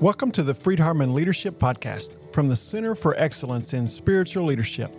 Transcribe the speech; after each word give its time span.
Welcome 0.00 0.30
to 0.30 0.42
the 0.42 0.54
Freed-Hardeman 0.54 1.12
Leadership 1.12 1.58
Podcast 1.58 2.16
from 2.32 2.48
the 2.48 2.56
Center 2.56 2.94
for 2.94 3.14
Excellence 3.18 3.74
in 3.74 3.86
Spiritual 3.86 4.46
Leadership, 4.46 4.90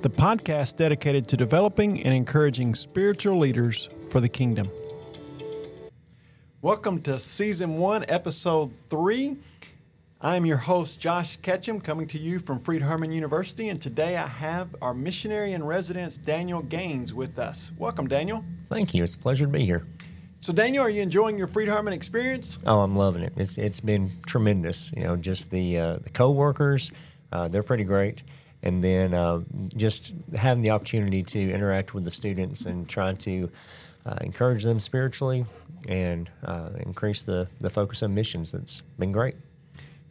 the 0.00 0.08
podcast 0.08 0.76
dedicated 0.76 1.26
to 1.26 1.36
developing 1.36 2.00
and 2.04 2.14
encouraging 2.14 2.76
spiritual 2.76 3.36
leaders 3.36 3.88
for 4.10 4.20
the 4.20 4.28
kingdom. 4.28 4.70
Welcome 6.62 7.02
to 7.02 7.18
Season 7.18 7.78
1, 7.78 8.04
Episode 8.06 8.72
3. 8.90 9.38
I 10.20 10.36
am 10.36 10.46
your 10.46 10.58
host, 10.58 11.00
Josh 11.00 11.36
Ketchum, 11.38 11.80
coming 11.80 12.06
to 12.06 12.18
you 12.18 12.38
from 12.38 12.60
Freed-Hardeman 12.60 13.12
University, 13.12 13.70
and 13.70 13.82
today 13.82 14.16
I 14.16 14.28
have 14.28 14.76
our 14.80 14.94
missionary 14.94 15.54
in 15.54 15.64
residence, 15.64 16.16
Daniel 16.16 16.62
Gaines, 16.62 17.12
with 17.12 17.40
us. 17.40 17.72
Welcome, 17.76 18.06
Daniel. 18.06 18.44
Thank 18.70 18.94
you. 18.94 19.02
It's 19.02 19.16
a 19.16 19.18
pleasure 19.18 19.46
to 19.46 19.50
be 19.50 19.64
here. 19.64 19.84
So, 20.44 20.52
Daniel, 20.52 20.84
are 20.84 20.90
you 20.90 21.00
enjoying 21.00 21.38
your 21.38 21.46
Freed-Hardeman 21.46 21.94
experience? 21.94 22.58
Oh, 22.66 22.80
I'm 22.80 22.96
loving 22.96 23.22
it. 23.22 23.32
It's 23.34 23.56
it's 23.56 23.80
been 23.80 24.12
tremendous. 24.26 24.92
You 24.94 25.04
know, 25.04 25.16
just 25.16 25.50
the 25.50 25.78
uh, 25.78 25.96
the 26.02 26.10
coworkers, 26.10 26.92
uh, 27.32 27.48
they're 27.48 27.62
pretty 27.62 27.84
great, 27.84 28.22
and 28.62 28.84
then 28.84 29.14
uh, 29.14 29.40
just 29.74 30.12
having 30.36 30.62
the 30.62 30.68
opportunity 30.68 31.22
to 31.22 31.50
interact 31.50 31.94
with 31.94 32.04
the 32.04 32.10
students 32.10 32.66
and 32.66 32.86
trying 32.86 33.16
to 33.16 33.50
uh, 34.04 34.18
encourage 34.20 34.64
them 34.64 34.80
spiritually 34.80 35.46
and 35.88 36.28
uh, 36.44 36.68
increase 36.80 37.22
the 37.22 37.48
the 37.60 37.70
focus 37.70 38.02
on 38.02 38.12
missions. 38.12 38.52
That's 38.52 38.82
been 38.98 39.12
great. 39.12 39.36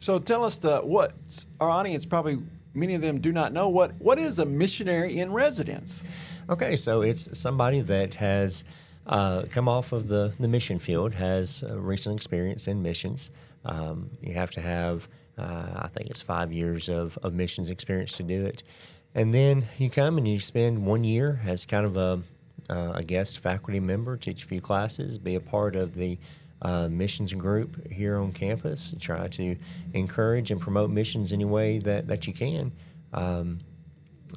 So, 0.00 0.18
tell 0.18 0.42
us 0.42 0.58
the 0.58 0.80
what 0.80 1.14
our 1.60 1.70
audience 1.70 2.04
probably 2.04 2.40
many 2.74 2.94
of 2.94 3.02
them 3.02 3.20
do 3.20 3.30
not 3.30 3.52
know 3.52 3.68
what 3.68 3.92
what 4.00 4.18
is 4.18 4.40
a 4.40 4.44
missionary 4.44 5.20
in 5.20 5.32
residence. 5.32 6.02
Okay, 6.50 6.74
so 6.74 7.02
it's 7.02 7.38
somebody 7.38 7.82
that 7.82 8.14
has 8.14 8.64
uh, 9.06 9.42
come 9.50 9.68
off 9.68 9.92
of 9.92 10.08
the, 10.08 10.34
the 10.38 10.48
mission 10.48 10.78
field, 10.78 11.14
has 11.14 11.62
recent 11.68 12.16
experience 12.16 12.68
in 12.68 12.82
missions. 12.82 13.30
Um, 13.64 14.10
you 14.22 14.34
have 14.34 14.50
to 14.52 14.60
have, 14.60 15.08
uh, 15.38 15.72
I 15.76 15.88
think 15.88 16.10
it's 16.10 16.20
five 16.20 16.52
years 16.52 16.88
of, 16.88 17.18
of 17.22 17.34
missions 17.34 17.70
experience 17.70 18.16
to 18.16 18.22
do 18.22 18.44
it. 18.46 18.62
And 19.14 19.32
then 19.32 19.68
you 19.78 19.90
come 19.90 20.18
and 20.18 20.26
you 20.26 20.40
spend 20.40 20.84
one 20.84 21.04
year 21.04 21.40
as 21.46 21.64
kind 21.64 21.86
of 21.86 21.96
a, 21.96 22.20
uh, 22.68 22.92
a 22.96 23.02
guest 23.04 23.38
faculty 23.38 23.80
member, 23.80 24.16
teach 24.16 24.42
a 24.42 24.46
few 24.46 24.60
classes, 24.60 25.18
be 25.18 25.34
a 25.34 25.40
part 25.40 25.76
of 25.76 25.94
the 25.94 26.18
uh, 26.62 26.88
missions 26.88 27.32
group 27.34 27.90
here 27.92 28.18
on 28.18 28.32
campus, 28.32 28.94
try 28.98 29.28
to 29.28 29.56
encourage 29.92 30.50
and 30.50 30.60
promote 30.60 30.90
missions 30.90 31.32
any 31.32 31.44
way 31.44 31.78
that, 31.78 32.08
that 32.08 32.26
you 32.26 32.32
can. 32.32 32.72
Um, 33.12 33.60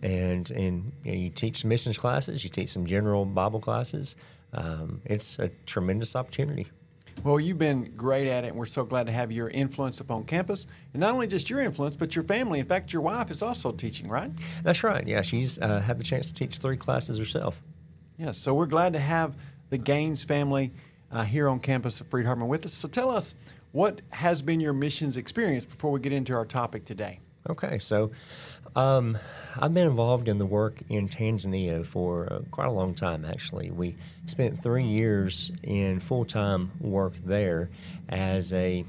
and 0.04 0.52
and 0.52 0.92
you, 1.04 1.12
know, 1.12 1.18
you, 1.18 1.30
teach 1.30 1.66
missions 1.66 1.98
classes, 1.98 2.44
you 2.44 2.50
teach 2.50 2.70
some 2.70 2.86
general 2.86 3.26
Bible 3.26 3.60
classes, 3.60 4.16
um, 4.58 5.02
it's 5.06 5.40
a 5.40 5.50
tremendous 5.66 6.16
opportunity. 6.16 6.68
Well, 7.24 7.40
you've 7.40 7.58
been 7.58 7.92
great 7.96 8.28
at 8.28 8.44
it, 8.44 8.50
and 8.50 8.58
we're 8.58 8.66
so 8.66 8.84
glad 8.84 9.08
to 9.08 9.12
have 9.12 9.32
your 9.32 9.50
influence 9.50 10.00
upon 10.00 10.26
campus. 10.26 10.68
And 10.94 11.00
not 11.00 11.14
only 11.14 11.28
just 11.28 11.50
your 11.50 11.62
influence, 11.62 11.96
but 11.96 12.16
your 12.16 12.24
family. 12.24 12.60
In 12.60 12.66
fact, 12.66 12.94
your 12.94 13.02
wife 13.02 13.32
is 13.32 13.42
also 13.42 13.72
teaching, 13.72 14.08
right? 14.08 14.32
That's 14.64 14.84
right. 14.84 15.06
Yeah, 15.08 15.22
she's 15.24 15.58
uh, 15.60 15.80
had 15.80 16.00
the 16.00 16.04
chance 16.04 16.28
to 16.28 16.34
teach 16.34 16.58
three 16.58 16.78
classes 16.78 17.18
herself. 17.18 17.62
Yes, 18.18 18.38
so 18.38 18.54
we're 18.54 18.68
glad 18.68 18.94
to 18.94 19.00
have 19.00 19.36
the 19.70 19.78
Gaines 19.78 20.24
family 20.24 20.74
uh, 21.12 21.24
here 21.24 21.50
on 21.50 21.60
campus 21.60 22.02
at 22.02 22.10
Freed-Hardeman 22.10 22.48
with 22.48 22.66
us. 22.66 22.74
So 22.74 22.88
tell 22.88 23.10
us, 23.10 23.34
what 23.72 24.02
has 24.12 24.42
been 24.42 24.60
your 24.60 24.74
missions 24.74 25.18
experience 25.18 25.66
before 25.66 25.92
we 25.92 26.00
get 26.00 26.14
into 26.14 26.34
our 26.34 26.46
topic 26.46 26.86
today? 26.86 27.20
Okay, 27.50 27.80
so 27.80 28.12
um, 28.76 29.18
I've 29.58 29.74
been 29.74 29.88
involved 29.88 30.28
in 30.28 30.38
the 30.38 30.46
work 30.46 30.82
in 30.90 31.08
Tanzania 31.08 31.86
for 31.86 32.32
uh, 32.32 32.40
quite 32.52 32.68
a 32.68 32.72
long 32.72 32.94
time, 32.94 33.24
actually. 33.24 33.72
We 33.72 33.96
spent 34.26 34.62
three 34.62 34.84
years 34.84 35.52
in 35.64 36.02
full 36.02 36.26
time 36.26 36.72
work 36.82 37.14
there 37.26 37.70
as 38.10 38.52
a 38.52 38.86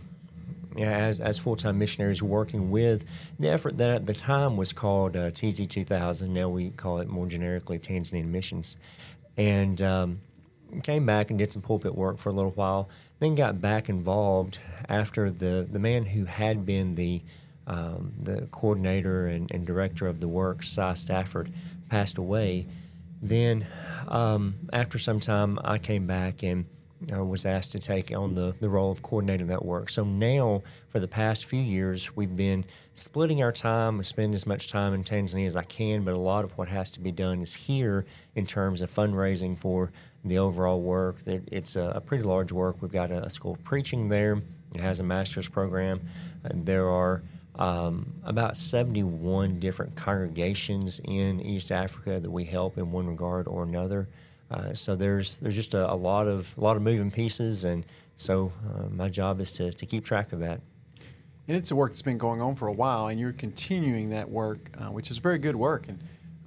as, 0.77 1.21
as 1.21 1.39
full 1.39 1.57
time 1.57 1.79
missionaries 1.79 2.23
working 2.23 2.71
with 2.71 3.05
the 3.39 3.49
effort 3.49 3.79
that 3.79 3.91
at 3.91 4.07
the 4.07 4.15
time 4.15 4.57
was 4.57 4.73
called 4.73 5.17
uh, 5.17 5.31
TZ 5.31 5.67
2000. 5.67 6.33
Now 6.33 6.49
we 6.49 6.71
call 6.71 6.99
it 6.99 7.09
more 7.09 7.27
generically 7.27 7.79
Tanzanian 7.79 8.27
Missions. 8.27 8.77
And 9.37 9.81
um, 9.81 10.21
came 10.83 11.07
back 11.07 11.31
and 11.31 11.39
did 11.39 11.53
some 11.53 11.63
pulpit 11.63 11.95
work 11.95 12.19
for 12.19 12.29
a 12.29 12.33
little 12.33 12.51
while, 12.53 12.89
then 13.21 13.35
got 13.35 13.61
back 13.61 13.89
involved 13.89 14.61
after 14.89 15.31
the, 15.31 15.67
the 15.71 15.79
man 15.79 16.07
who 16.07 16.25
had 16.25 16.67
been 16.67 16.95
the 16.97 17.23
um, 17.69 18.13
the 18.23 18.49
coordinator 18.51 19.27
and, 19.27 19.51
and, 19.53 19.67
director 19.67 20.07
of 20.07 20.21
the 20.21 20.29
work, 20.29 20.63
Cy 20.63 20.95
Stafford, 20.95 21.53
passed 21.91 22.17
away. 22.17 22.67
Then, 23.21 23.67
um, 24.09 24.55
after 24.73 24.99
some 24.99 25.21
time, 25.21 25.59
I 25.63 25.77
came 25.79 26.07
back 26.07 26.43
and 26.43 26.65
uh, 27.13 27.25
was 27.25 27.47
asked 27.47 27.73
to 27.73 27.79
take 27.79 28.11
on 28.11 28.35
the, 28.35 28.55
the 28.61 28.69
role 28.69 28.91
of 28.91 29.03
coordinating 29.03 29.49
that 29.49 29.65
work. 29.65 29.91
So 29.91 30.03
now, 30.03 30.63
for 30.89 30.99
the 30.99 31.07
past 31.07 31.45
few 31.45 31.61
years, 31.61 32.17
we've 32.17 32.35
been 32.35 32.65
splitting 32.95 33.43
our 33.43 33.53
time. 33.53 34.01
I 34.01 34.03
spend 34.03 34.35
as 34.35 34.47
much 34.47 34.71
time 34.71 34.95
in 34.95 35.05
Tanzania 35.05 35.47
as 35.47 35.57
I 35.57 35.63
can, 35.63 36.05
but 36.05 36.15
a 36.15 36.19
lot 36.19 36.45
of 36.45 36.57
what 36.57 36.69
has 36.69 36.91
to 36.93 37.01
be 37.01 37.13
done 37.13 37.43
is 37.43 37.55
here 37.55 38.05
in 38.35 38.47
terms 38.47 38.81
of 38.81 38.93
fundraising 38.93 39.59
for 39.59 39.93
the 40.25 40.39
overall 40.39 40.81
work. 40.81 41.17
It's 41.27 41.77
a, 41.77 42.03
pretty 42.05 42.25
large 42.25 42.51
work. 42.51 42.81
We've 42.81 42.91
got 42.91 43.11
a, 43.11 43.25
a, 43.25 43.31
school 43.31 43.53
of 43.53 43.63
preaching 43.63 44.09
there. 44.09 44.43
It 44.75 44.81
has 44.81 45.01
a 45.01 45.05
master's 45.05 45.49
program. 45.49 46.01
there 46.53 46.89
are 46.89 47.23
um, 47.59 48.15
about 48.25 48.57
71 48.57 49.59
different 49.59 49.97
congregations 49.97 51.01
in 51.05 51.41
East 51.41 51.73
Africa 51.73 52.21
that 52.21 52.31
we 52.31 52.45
help 52.45 52.79
in 52.79 52.93
one 52.93 53.07
regard 53.07 53.49
or 53.49 53.65
another. 53.65 54.09
Uh, 54.51 54.73
so 54.73 54.97
there's 54.97 55.39
there's 55.39 55.55
just 55.55 55.75
a, 55.75 55.93
a, 55.93 55.95
lot 55.95 56.27
of 56.27 56.55
a 56.57 56.61
lot 56.61 56.77
of 56.77 56.83
moving 56.83 57.11
pieces, 57.11 57.65
and 57.65 57.85
so 58.17 58.53
uh, 58.67 58.89
my 58.89 59.09
job 59.09 59.41
is 59.41 59.53
to, 59.53 59.73
to 59.73 59.85
keep 59.85 60.05
track 60.05 60.33
of 60.33 60.41
that. 60.41 60.61
And 61.49 61.57
it's 61.57 61.71
a 61.71 61.77
work 61.77 61.93
that's 61.93 62.03
been 62.03 62.19
going 62.19 62.41
on 62.41 62.55
for 62.57 62.69
a 62.69 62.73
while, 62.73 63.09
and 63.09 63.19
you're 63.21 63.33
continuing 63.33 64.11
that 64.11 64.31
work, 64.31 64.71
uh, 64.79 64.87
which 64.87 65.11
is 65.11 65.19
very 65.19 65.39
good 65.39 65.57
work. 65.57 65.89
And 65.89 65.99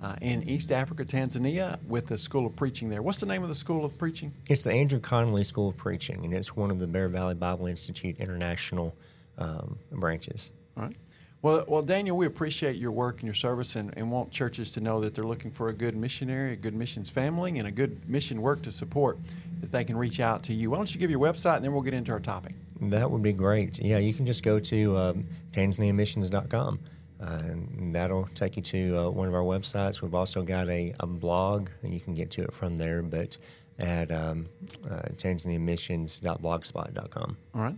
uh, 0.02 0.16
in 0.22 0.48
East 0.50 0.72
Africa, 0.72 1.06
Tanzania, 1.06 1.84
with 1.86 2.08
the 2.08 2.18
School 2.18 2.48
of 2.48 2.56
Preaching 2.56 2.90
there. 2.90 3.04
What's 3.04 3.20
the 3.20 3.28
name 3.28 3.44
of 3.44 3.50
the 3.50 3.56
School 3.56 3.86
of 3.86 3.98
Preaching? 3.98 4.34
It's 4.50 4.64
the 4.64 4.72
Andrew 4.72 5.00
Connally 5.00 5.46
School 5.46 5.70
of 5.70 5.78
Preaching, 5.78 6.26
and 6.26 6.34
it's 6.34 6.56
one 6.56 6.72
of 6.72 6.80
the 6.80 6.88
Bear 6.88 7.08
Valley 7.08 7.36
Bible 7.36 7.68
Institute 7.68 8.18
international 8.18 8.96
um, 9.38 9.78
branches. 9.92 10.50
All 10.78 10.84
right. 10.84 10.96
Well, 11.42 11.66
well, 11.68 11.82
Daniel, 11.82 12.16
we 12.16 12.28
appreciate 12.28 12.76
your 12.76 12.92
work 12.92 13.16
and 13.16 13.24
your 13.24 13.34
service 13.34 13.76
and, 13.76 13.92
and 13.98 14.12
want 14.12 14.32
churches 14.32 14.74
to 14.74 14.82
know 14.82 15.02
that 15.02 15.16
they're 15.16 15.26
looking 15.26 15.50
for 15.50 15.70
a 15.70 15.74
good 15.74 15.96
missionary, 15.96 16.54
a 16.54 16.56
good 16.56 16.76
missions 16.76 17.09
family, 17.09 17.58
and 17.58 17.68
a 17.68 17.72
good 17.72 18.08
mission 18.08 18.44
work 18.44 18.62
to 18.62 18.72
support 18.72 19.18
that 19.62 19.72
they 19.72 19.84
can 19.84 19.98
reach 19.98 20.20
out 20.20 20.44
to 20.44 20.54
you. 20.54 20.70
Why 20.70 20.78
don't 20.78 20.94
you 20.94 21.00
give 21.00 21.09
your 21.09 21.20
website 21.20 21.56
and 21.56 21.66
then 21.66 21.74
we'll 21.74 21.82
get 21.82 21.96
into 21.96 22.12
our 22.12 22.20
topic? 22.20 22.54
That 22.80 23.09
would 23.09 23.24
be 23.24 23.34
great. 23.34 23.80
Yeah, 23.80 23.98
you 23.98 24.14
can 24.14 24.28
just 24.28 24.44
go 24.44 24.59
to 24.59 24.98
um, 24.98 25.26
tanzaniamissions.com. 25.52 26.80
Uh, 27.22 27.26
and 27.26 27.94
that'll 27.94 28.28
take 28.34 28.56
you 28.56 28.64
to 28.64 28.98
uh, 28.98 29.08
one 29.09 29.28
of 29.28 29.36
our 29.36 29.44
websites. 29.44 30.02
We've 30.02 30.16
also 30.16 30.42
got 30.42 30.68
a, 30.70 30.96
a 31.00 31.06
blog, 31.06 31.70
and 31.84 31.94
you 31.94 32.00
can 32.00 32.16
get 32.16 32.32
to 32.32 32.42
it 32.42 32.52
from 32.52 32.78
there, 32.78 33.03
but 33.03 33.38
at 33.78 34.12
um, 34.12 34.48
uh, 34.90 35.02
tanzaniamissions.blogspot.com. 35.18 37.38
All 37.53 37.62
right. 37.62 37.76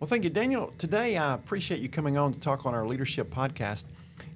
Well, 0.00 0.08
thank 0.08 0.24
you, 0.24 0.30
Daniel. 0.30 0.72
Today, 0.78 1.18
I 1.18 1.34
appreciate 1.34 1.82
you 1.82 1.90
coming 1.90 2.16
on 2.16 2.32
to 2.32 2.40
talk 2.40 2.64
on 2.64 2.72
our 2.72 2.86
leadership 2.86 3.28
podcast. 3.28 3.84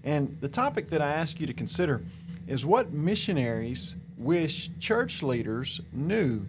And 0.04 0.36
the 0.42 0.48
topic 0.48 0.90
that 0.90 1.00
I 1.00 1.10
ask 1.10 1.40
you 1.40 1.46
to 1.46 1.54
consider 1.54 2.02
is 2.46 2.66
what 2.66 2.92
missionaries 2.92 3.94
wish 4.18 4.68
church 4.78 5.22
leaders 5.22 5.80
knew. 5.90 6.44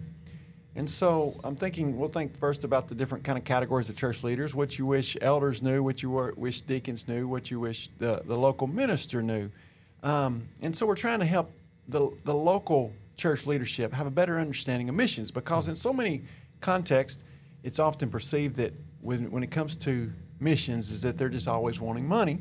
And 0.74 0.88
so 0.88 1.40
I'm 1.44 1.56
thinking 1.56 1.96
we'll 1.96 2.10
think 2.10 2.38
first 2.38 2.62
about 2.64 2.88
the 2.88 2.94
different 2.94 3.24
kind 3.24 3.38
of 3.38 3.44
categories 3.44 3.88
of 3.88 3.96
church 3.96 4.22
leaders, 4.22 4.54
what 4.54 4.78
you 4.78 4.84
wish 4.84 5.16
elders 5.22 5.62
knew, 5.62 5.82
what 5.82 6.02
you 6.02 6.10
wish 6.36 6.60
deacons 6.60 7.08
knew, 7.08 7.26
what 7.26 7.50
you 7.50 7.58
wish 7.58 7.88
the, 7.98 8.20
the 8.26 8.36
local 8.36 8.66
minister 8.66 9.22
knew. 9.22 9.48
Um, 10.02 10.46
and 10.60 10.76
so 10.76 10.84
we're 10.84 10.94
trying 10.94 11.20
to 11.20 11.24
help 11.24 11.50
the, 11.88 12.10
the 12.24 12.34
local 12.34 12.92
church 13.16 13.46
leadership 13.46 13.94
have 13.94 14.06
a 14.06 14.10
better 14.10 14.38
understanding 14.38 14.90
of 14.90 14.94
missions 14.94 15.30
because 15.30 15.68
in 15.68 15.74
so 15.74 15.90
many 15.90 16.24
contexts, 16.60 17.24
it's 17.62 17.78
often 17.78 18.10
perceived 18.10 18.56
that 18.56 18.74
when, 19.00 19.30
when 19.30 19.42
it 19.42 19.50
comes 19.50 19.76
to 19.76 20.12
missions 20.40 20.90
is 20.90 21.02
that 21.02 21.16
they're 21.16 21.28
just 21.28 21.48
always 21.48 21.80
wanting 21.80 22.06
money 22.06 22.38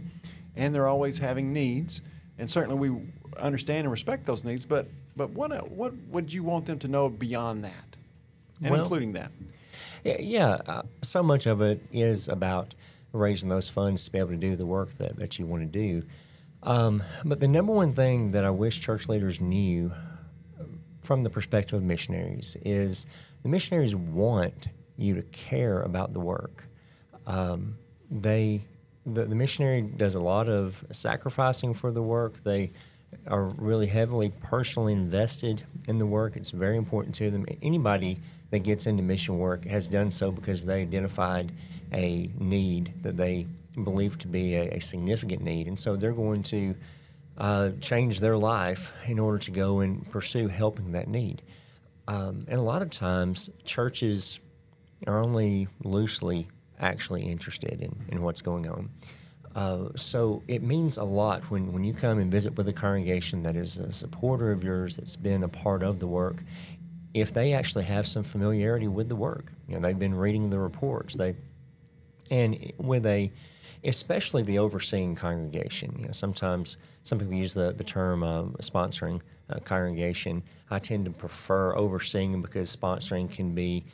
and 0.56 0.74
they're 0.74 0.88
always 0.88 1.18
having 1.18 1.54
needs. 1.54 2.02
And 2.38 2.50
certainly 2.50 2.90
we 2.90 3.02
understand 3.38 3.80
and 3.80 3.92
respect 3.92 4.26
those 4.26 4.44
needs, 4.44 4.66
but, 4.66 4.88
but 5.16 5.30
what, 5.32 5.70
what 5.72 5.94
would 6.10 6.32
you 6.32 6.44
want 6.44 6.66
them 6.66 6.80
to 6.80 6.88
know 6.88 7.10
beyond 7.10 7.64
that, 7.64 7.98
and 8.62 8.72
well, 8.72 8.82
including 8.82 9.14
that? 9.14 9.32
Yeah, 10.04 10.60
uh, 10.68 10.84
so 11.02 11.24
much 11.24 11.46
of 11.46 11.62
it 11.62 11.82
is 11.92 12.28
about 12.28 12.76
raising 13.12 13.50
those 13.50 13.70
funds 13.70 14.06
to 14.06 14.12
be 14.12 14.20
able 14.20 14.30
to 14.30 14.38
do 14.38 14.56
the 14.56 14.66
work 14.66 14.98
that, 14.98 15.16
that 15.18 15.40
you 15.40 15.46
want 15.46 15.64
to 15.64 15.68
do. 15.68 16.04
Um, 16.64 17.04
but 17.24 17.40
the 17.40 17.48
number 17.48 17.72
one 17.72 17.94
thing 17.94 18.32
that 18.32 18.44
I 18.44 18.50
wish 18.50 18.80
church 18.82 19.08
leaders 19.08 19.40
knew 19.40 19.92
from 21.02 21.24
the 21.24 21.30
perspective 21.30 21.78
of 21.78 21.84
missionaries 21.84 22.58
is 22.66 23.06
the 23.44 23.50
missionaries 23.50 23.96
want 23.96 24.70
you 24.98 25.16
to 25.16 25.22
care 25.24 25.82
about 25.82 26.14
the 26.14 26.20
work. 26.20 26.68
Um, 27.28 27.78
they 28.10 28.66
the, 29.06 29.26
the, 29.26 29.36
missionary 29.36 29.82
does 29.82 30.16
a 30.16 30.20
lot 30.20 30.50
of 30.50 30.84
sacrificing 30.92 31.74
for 31.74 31.92
the 31.92 32.02
work. 32.02 32.44
They 32.44 32.72
are 33.28 33.44
really 33.44 33.88
heavily 33.88 34.32
personally 34.42 34.94
invested 34.94 35.64
in 35.88 36.00
the 36.00 36.06
work. 36.06 36.36
It's 36.36 36.50
very 36.50 36.78
important 36.78 37.14
to 37.16 37.30
them. 37.30 37.46
Anybody 37.62 38.20
that 38.50 38.60
gets 38.60 38.88
into 38.88 39.04
mission 39.04 39.38
work 39.38 39.66
has 39.66 39.88
done 39.88 40.12
so 40.12 40.32
because 40.32 40.66
they 40.66 40.82
identified 40.82 41.52
a 41.94 42.32
need 42.40 42.94
that 43.04 43.16
they 43.16 43.48
believe 43.84 44.18
to 44.20 44.28
be 44.28 44.56
a, 44.56 44.70
a 44.70 44.80
significant 44.80 45.42
need, 45.42 45.68
and 45.68 45.80
so 45.80 45.96
they're 45.96 46.12
going 46.12 46.42
to 46.44 46.76
uh, 47.38 47.72
change 47.82 48.20
their 48.20 48.38
life 48.38 48.94
in 49.06 49.20
order 49.20 49.38
to 49.38 49.52
go 49.52 49.82
and 49.82 50.10
pursue 50.10 50.48
helping 50.48 50.94
that 50.94 51.08
need. 51.08 51.42
Um, 52.08 52.46
and 52.48 52.60
a 52.60 52.64
lot 52.64 52.82
of 52.82 52.90
times, 52.90 53.50
churches 53.66 54.40
are 55.08 55.20
only 55.20 55.68
loosely 55.84 56.48
actually 56.80 57.24
interested 57.24 57.82
in, 57.82 57.96
in 58.10 58.22
what's 58.22 58.42
going 58.42 58.68
on. 58.68 58.90
Uh, 59.56 59.88
so 59.96 60.44
it 60.48 60.62
means 60.62 60.98
a 60.98 61.04
lot 61.04 61.42
when, 61.50 61.72
when 61.72 61.84
you 61.84 61.94
come 61.94 62.20
and 62.20 62.30
visit 62.30 62.58
with 62.58 62.68
a 62.68 62.74
congregation 62.74 63.42
that 63.44 63.56
is 63.56 63.78
a 63.78 63.92
supporter 63.92 64.52
of 64.52 64.64
yours, 64.64 64.98
that's 64.98 65.16
been 65.16 65.44
a 65.44 65.48
part 65.48 65.82
of 65.82 66.00
the 66.00 66.08
work, 66.08 66.44
if 67.14 67.34
they 67.34 67.54
actually 67.54 67.86
have 67.86 68.06
some 68.06 68.24
familiarity 68.24 68.90
with 68.90 69.08
the 69.08 69.16
work. 69.16 69.54
You 69.70 69.76
know, 69.76 69.82
they've 69.82 69.98
been 69.98 70.16
reading 70.16 70.50
the 70.50 70.60
reports. 70.60 71.16
They 71.16 71.36
and 72.30 72.74
with 72.78 73.06
a 73.06 73.32
especially 73.84 74.44
the 74.44 74.60
overseeing 74.60 75.16
congregation. 75.16 75.96
You 76.00 76.06
know, 76.08 76.12
sometimes 76.12 76.78
some 77.04 77.20
people 77.20 77.36
use 77.36 77.54
the, 77.54 77.72
the 77.72 77.84
term 77.84 78.24
uh, 78.24 78.44
sponsoring 78.62 79.22
a 79.48 79.60
congregation. 79.60 80.44
I 80.72 80.80
tend 80.80 81.06
to 81.06 81.12
prefer 81.12 81.76
overseeing 81.76 82.42
because 82.42 82.76
sponsoring 82.76 83.30
can 83.30 83.54
be 83.54 83.86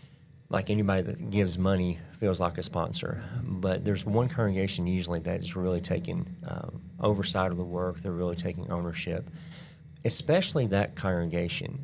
like 0.52 0.70
anybody 0.70 1.02
that 1.02 1.30
gives 1.30 1.58
money 1.58 1.98
feels 2.20 2.42
like 2.42 2.58
a 2.58 2.64
sponsor. 2.64 3.24
But 3.42 3.86
there's 3.86 4.06
one 4.06 4.28
congregation 4.28 4.86
usually 4.86 5.20
that 5.20 5.40
is 5.40 5.56
really 5.56 5.80
taking 5.80 6.28
uh, 6.46 6.68
oversight 7.00 7.52
of 7.52 7.58
the 7.58 7.64
work, 7.64 8.02
they're 8.02 8.12
really 8.12 8.36
taking 8.36 8.70
ownership. 8.70 9.30
Especially 10.04 10.68
that 10.68 10.96
congregation, 10.96 11.84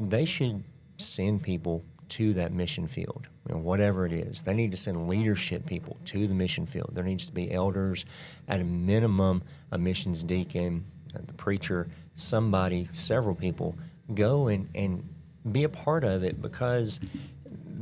they 0.00 0.24
should 0.24 0.64
send 0.98 1.42
people 1.42 1.84
to 2.08 2.34
that 2.34 2.52
mission 2.52 2.88
field, 2.88 3.28
you 3.48 3.54
know, 3.54 3.60
whatever 3.60 4.04
it 4.04 4.12
is. 4.12 4.42
They 4.42 4.54
need 4.54 4.72
to 4.72 4.76
send 4.76 5.08
leadership 5.08 5.64
people 5.64 5.96
to 6.06 6.26
the 6.26 6.34
mission 6.34 6.66
field. 6.66 6.90
There 6.92 7.04
needs 7.04 7.26
to 7.28 7.32
be 7.32 7.52
elders, 7.52 8.04
at 8.48 8.60
a 8.60 8.64
minimum, 8.64 9.44
a 9.70 9.78
missions 9.78 10.24
deacon, 10.24 10.84
uh, 11.14 11.20
the 11.24 11.34
preacher, 11.34 11.86
somebody, 12.14 12.88
several 12.92 13.36
people 13.36 13.78
go 14.12 14.48
and, 14.48 14.68
and 14.74 15.08
be 15.52 15.62
a 15.62 15.68
part 15.68 16.02
of 16.02 16.24
it 16.24 16.42
because 16.42 16.98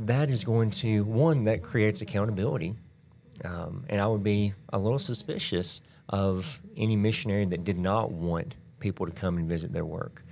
that 0.05 0.29
is 0.29 0.43
going 0.43 0.71
to 0.71 1.03
one 1.03 1.45
that 1.45 1.61
creates 1.61 2.01
accountability, 2.01 2.75
um, 3.43 3.85
and 3.89 3.99
I 3.99 4.07
would 4.07 4.23
be 4.23 4.53
a 4.71 4.79
little 4.79 4.99
suspicious 4.99 5.81
of 6.07 6.59
any 6.75 6.95
missionary 6.95 7.45
that 7.45 7.63
did 7.63 7.77
not 7.77 8.11
want 8.11 8.55
people 8.79 9.05
to 9.05 9.11
come 9.11 9.37
and 9.37 9.47
visit 9.47 9.73
their 9.73 9.85
work. 9.85 10.23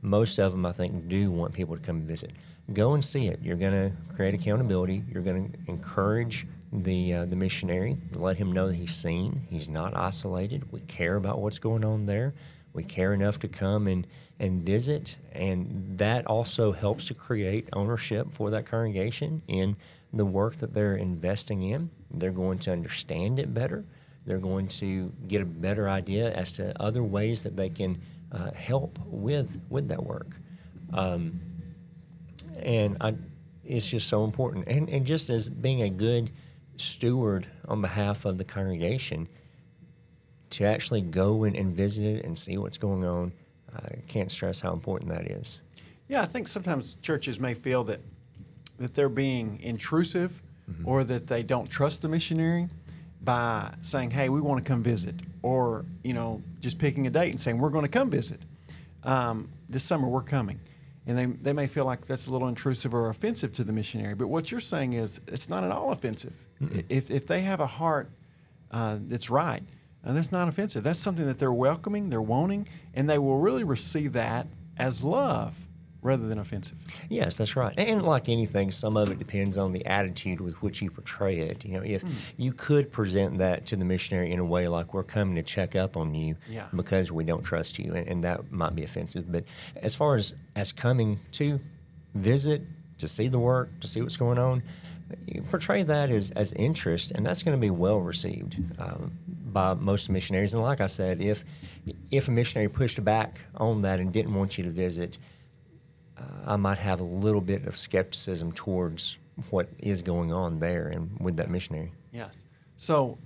Most 0.00 0.38
of 0.38 0.52
them, 0.52 0.64
I 0.64 0.72
think, 0.72 1.08
do 1.08 1.30
want 1.30 1.52
people 1.54 1.76
to 1.76 1.82
come 1.82 1.96
and 1.96 2.04
visit. 2.04 2.32
Go 2.72 2.94
and 2.94 3.04
see 3.04 3.26
it. 3.26 3.40
You're 3.42 3.56
going 3.56 3.72
to 3.72 4.14
create 4.14 4.34
accountability. 4.34 5.02
You're 5.10 5.22
going 5.22 5.52
to 5.52 5.70
encourage 5.70 6.46
the 6.72 7.14
uh, 7.14 7.24
the 7.26 7.36
missionary, 7.36 7.96
let 8.12 8.36
him 8.36 8.50
know 8.50 8.66
that 8.66 8.74
he's 8.74 8.94
seen, 8.94 9.46
he's 9.48 9.68
not 9.68 9.96
isolated. 9.96 10.72
We 10.72 10.80
care 10.80 11.14
about 11.16 11.40
what's 11.40 11.60
going 11.60 11.84
on 11.84 12.06
there. 12.06 12.34
We 12.74 12.84
care 12.84 13.14
enough 13.14 13.38
to 13.38 13.48
come 13.48 13.86
and 13.86 14.06
and 14.40 14.66
visit, 14.66 15.16
and 15.32 15.96
that 15.96 16.26
also 16.26 16.72
helps 16.72 17.06
to 17.06 17.14
create 17.14 17.68
ownership 17.72 18.32
for 18.32 18.50
that 18.50 18.66
congregation 18.66 19.42
in 19.46 19.76
the 20.12 20.24
work 20.24 20.56
that 20.56 20.74
they're 20.74 20.96
investing 20.96 21.62
in. 21.62 21.88
They're 22.10 22.32
going 22.32 22.58
to 22.60 22.72
understand 22.72 23.38
it 23.38 23.54
better. 23.54 23.84
They're 24.26 24.38
going 24.38 24.68
to 24.68 25.12
get 25.28 25.40
a 25.40 25.44
better 25.44 25.88
idea 25.88 26.32
as 26.32 26.52
to 26.54 26.80
other 26.82 27.04
ways 27.04 27.44
that 27.44 27.56
they 27.56 27.68
can 27.68 28.00
uh, 28.32 28.52
help 28.52 28.98
with 29.06 29.60
with 29.70 29.88
that 29.88 30.02
work. 30.02 30.36
Um, 30.92 31.40
and 32.58 32.96
I, 33.00 33.14
it's 33.64 33.88
just 33.88 34.08
so 34.08 34.24
important. 34.24 34.68
And, 34.68 34.88
and 34.88 35.06
just 35.06 35.30
as 35.30 35.48
being 35.48 35.82
a 35.82 35.90
good 35.90 36.30
steward 36.76 37.46
on 37.68 37.80
behalf 37.80 38.24
of 38.24 38.38
the 38.38 38.44
congregation, 38.44 39.28
to 40.54 40.64
actually 40.64 41.02
go 41.02 41.44
and, 41.44 41.56
and 41.56 41.74
visit 41.74 42.04
it 42.04 42.24
and 42.24 42.38
see 42.38 42.58
what's 42.58 42.78
going 42.78 43.04
on, 43.04 43.32
I 43.74 43.96
can't 44.08 44.30
stress 44.30 44.60
how 44.60 44.72
important 44.72 45.10
that 45.10 45.30
is. 45.30 45.60
Yeah, 46.08 46.22
I 46.22 46.26
think 46.26 46.48
sometimes 46.48 46.96
churches 47.02 47.40
may 47.40 47.54
feel 47.54 47.84
that 47.84 48.00
that 48.78 48.94
they're 48.94 49.08
being 49.08 49.60
intrusive 49.62 50.42
mm-hmm. 50.68 50.88
or 50.88 51.04
that 51.04 51.28
they 51.28 51.44
don't 51.44 51.70
trust 51.70 52.02
the 52.02 52.08
missionary 52.08 52.68
by 53.22 53.72
saying, 53.82 54.10
"Hey, 54.10 54.28
we 54.28 54.40
want 54.40 54.62
to 54.62 54.68
come 54.68 54.82
visit," 54.82 55.14
or 55.42 55.84
you 56.02 56.12
know, 56.12 56.42
just 56.60 56.78
picking 56.78 57.06
a 57.06 57.10
date 57.10 57.30
and 57.30 57.40
saying, 57.40 57.58
"We're 57.58 57.70
going 57.70 57.84
to 57.84 57.90
come 57.90 58.10
visit 58.10 58.40
um, 59.02 59.48
this 59.68 59.84
summer. 59.84 60.08
We're 60.08 60.22
coming." 60.22 60.60
And 61.06 61.18
they, 61.18 61.26
they 61.26 61.52
may 61.52 61.66
feel 61.66 61.84
like 61.84 62.06
that's 62.06 62.28
a 62.28 62.30
little 62.30 62.48
intrusive 62.48 62.94
or 62.94 63.10
offensive 63.10 63.52
to 63.54 63.64
the 63.64 63.72
missionary. 63.72 64.14
But 64.14 64.28
what 64.28 64.50
you're 64.50 64.60
saying 64.60 64.94
is 64.94 65.20
it's 65.26 65.50
not 65.50 65.62
at 65.62 65.70
all 65.70 65.92
offensive. 65.92 66.32
Mm-hmm. 66.62 66.80
If, 66.88 67.10
if 67.10 67.26
they 67.26 67.42
have 67.42 67.60
a 67.60 67.66
heart 67.66 68.10
uh, 68.70 68.96
that's 69.02 69.28
right, 69.28 69.62
and 70.04 70.16
that's 70.16 70.32
not 70.32 70.48
offensive. 70.48 70.84
That's 70.84 70.98
something 70.98 71.26
that 71.26 71.38
they're 71.38 71.52
welcoming, 71.52 72.10
they're 72.10 72.22
wanting, 72.22 72.68
and 72.94 73.08
they 73.08 73.18
will 73.18 73.38
really 73.38 73.64
receive 73.64 74.12
that 74.12 74.46
as 74.76 75.02
love 75.02 75.56
rather 76.04 76.28
than 76.28 76.38
offensive. 76.38 76.76
Yes, 77.08 77.36
that's 77.36 77.56
right. 77.56 77.74
And 77.78 78.02
like 78.02 78.28
anything, 78.28 78.70
some 78.70 78.96
of 78.96 79.10
it 79.10 79.18
depends 79.18 79.56
on 79.56 79.72
the 79.72 79.84
attitude 79.86 80.38
with 80.40 80.62
which 80.62 80.82
you 80.82 80.90
portray 80.90 81.38
it. 81.38 81.64
You 81.64 81.78
know, 81.78 81.82
if 81.82 82.04
mm. 82.04 82.12
you 82.36 82.52
could 82.52 82.92
present 82.92 83.38
that 83.38 83.64
to 83.66 83.76
the 83.76 83.86
missionary 83.86 84.30
in 84.30 84.38
a 84.38 84.44
way 84.44 84.68
like 84.68 84.92
we're 84.92 85.02
coming 85.02 85.34
to 85.36 85.42
check 85.42 85.74
up 85.74 85.96
on 85.96 86.14
you 86.14 86.36
yeah. 86.48 86.66
because 86.76 87.10
we 87.10 87.24
don't 87.24 87.42
trust 87.42 87.78
you, 87.78 87.94
and, 87.94 88.06
and 88.06 88.24
that 88.24 88.52
might 88.52 88.74
be 88.74 88.84
offensive. 88.84 89.32
But 89.32 89.44
as 89.76 89.94
far 89.94 90.14
as 90.14 90.34
as 90.54 90.72
coming 90.72 91.18
to 91.32 91.58
visit, 92.14 92.62
to 92.98 93.08
see 93.08 93.28
the 93.28 93.38
work, 93.38 93.80
to 93.80 93.88
see 93.88 94.02
what's 94.02 94.18
going 94.18 94.38
on, 94.38 94.62
you 95.26 95.42
portray 95.42 95.82
that 95.82 96.10
as, 96.10 96.30
as 96.32 96.52
interest, 96.52 97.12
and 97.12 97.24
that's 97.24 97.42
going 97.42 97.56
to 97.56 97.60
be 97.60 97.70
well 97.70 98.00
received 98.00 98.56
um, 98.78 99.12
by 99.54 99.72
most 99.72 100.10
missionaries. 100.10 100.52
And 100.52 100.62
like 100.62 100.82
I 100.82 100.86
said, 100.86 101.22
if 101.22 101.44
if 102.10 102.28
a 102.28 102.30
missionary 102.30 102.68
pushed 102.68 103.02
back 103.02 103.40
on 103.54 103.80
that 103.82 104.00
and 104.00 104.12
didn't 104.12 104.34
want 104.34 104.58
you 104.58 104.64
to 104.64 104.70
visit, 104.70 105.16
uh, 106.18 106.22
I 106.44 106.56
might 106.56 106.78
have 106.78 107.00
a 107.00 107.04
little 107.04 107.40
bit 107.40 107.66
of 107.66 107.76
skepticism 107.76 108.52
towards 108.52 109.16
what 109.48 109.68
is 109.78 110.02
going 110.02 110.32
on 110.32 110.58
there 110.58 110.88
and 110.88 111.18
with 111.18 111.36
that 111.36 111.48
missionary. 111.48 111.92
Yes. 112.12 112.42
So, 112.76 113.16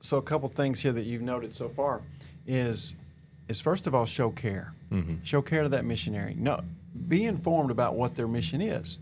so 0.00 0.18
a 0.18 0.22
couple 0.22 0.48
things 0.48 0.80
here 0.80 0.92
that 0.92 1.04
you've 1.04 1.22
noted 1.22 1.54
so 1.54 1.68
far 1.70 2.02
is 2.46 2.94
is 3.48 3.60
first 3.60 3.86
of 3.86 3.94
all 3.94 4.04
show 4.04 4.30
care. 4.30 4.74
Mm-hmm. 4.90 5.16
Show 5.22 5.40
care 5.40 5.62
to 5.62 5.68
that 5.70 5.84
missionary. 5.84 6.34
No, 6.36 6.60
be 7.08 7.24
informed 7.24 7.70
about 7.70 7.94
what 7.94 8.16
their 8.16 8.28
mission 8.28 8.60
is. 8.60 8.98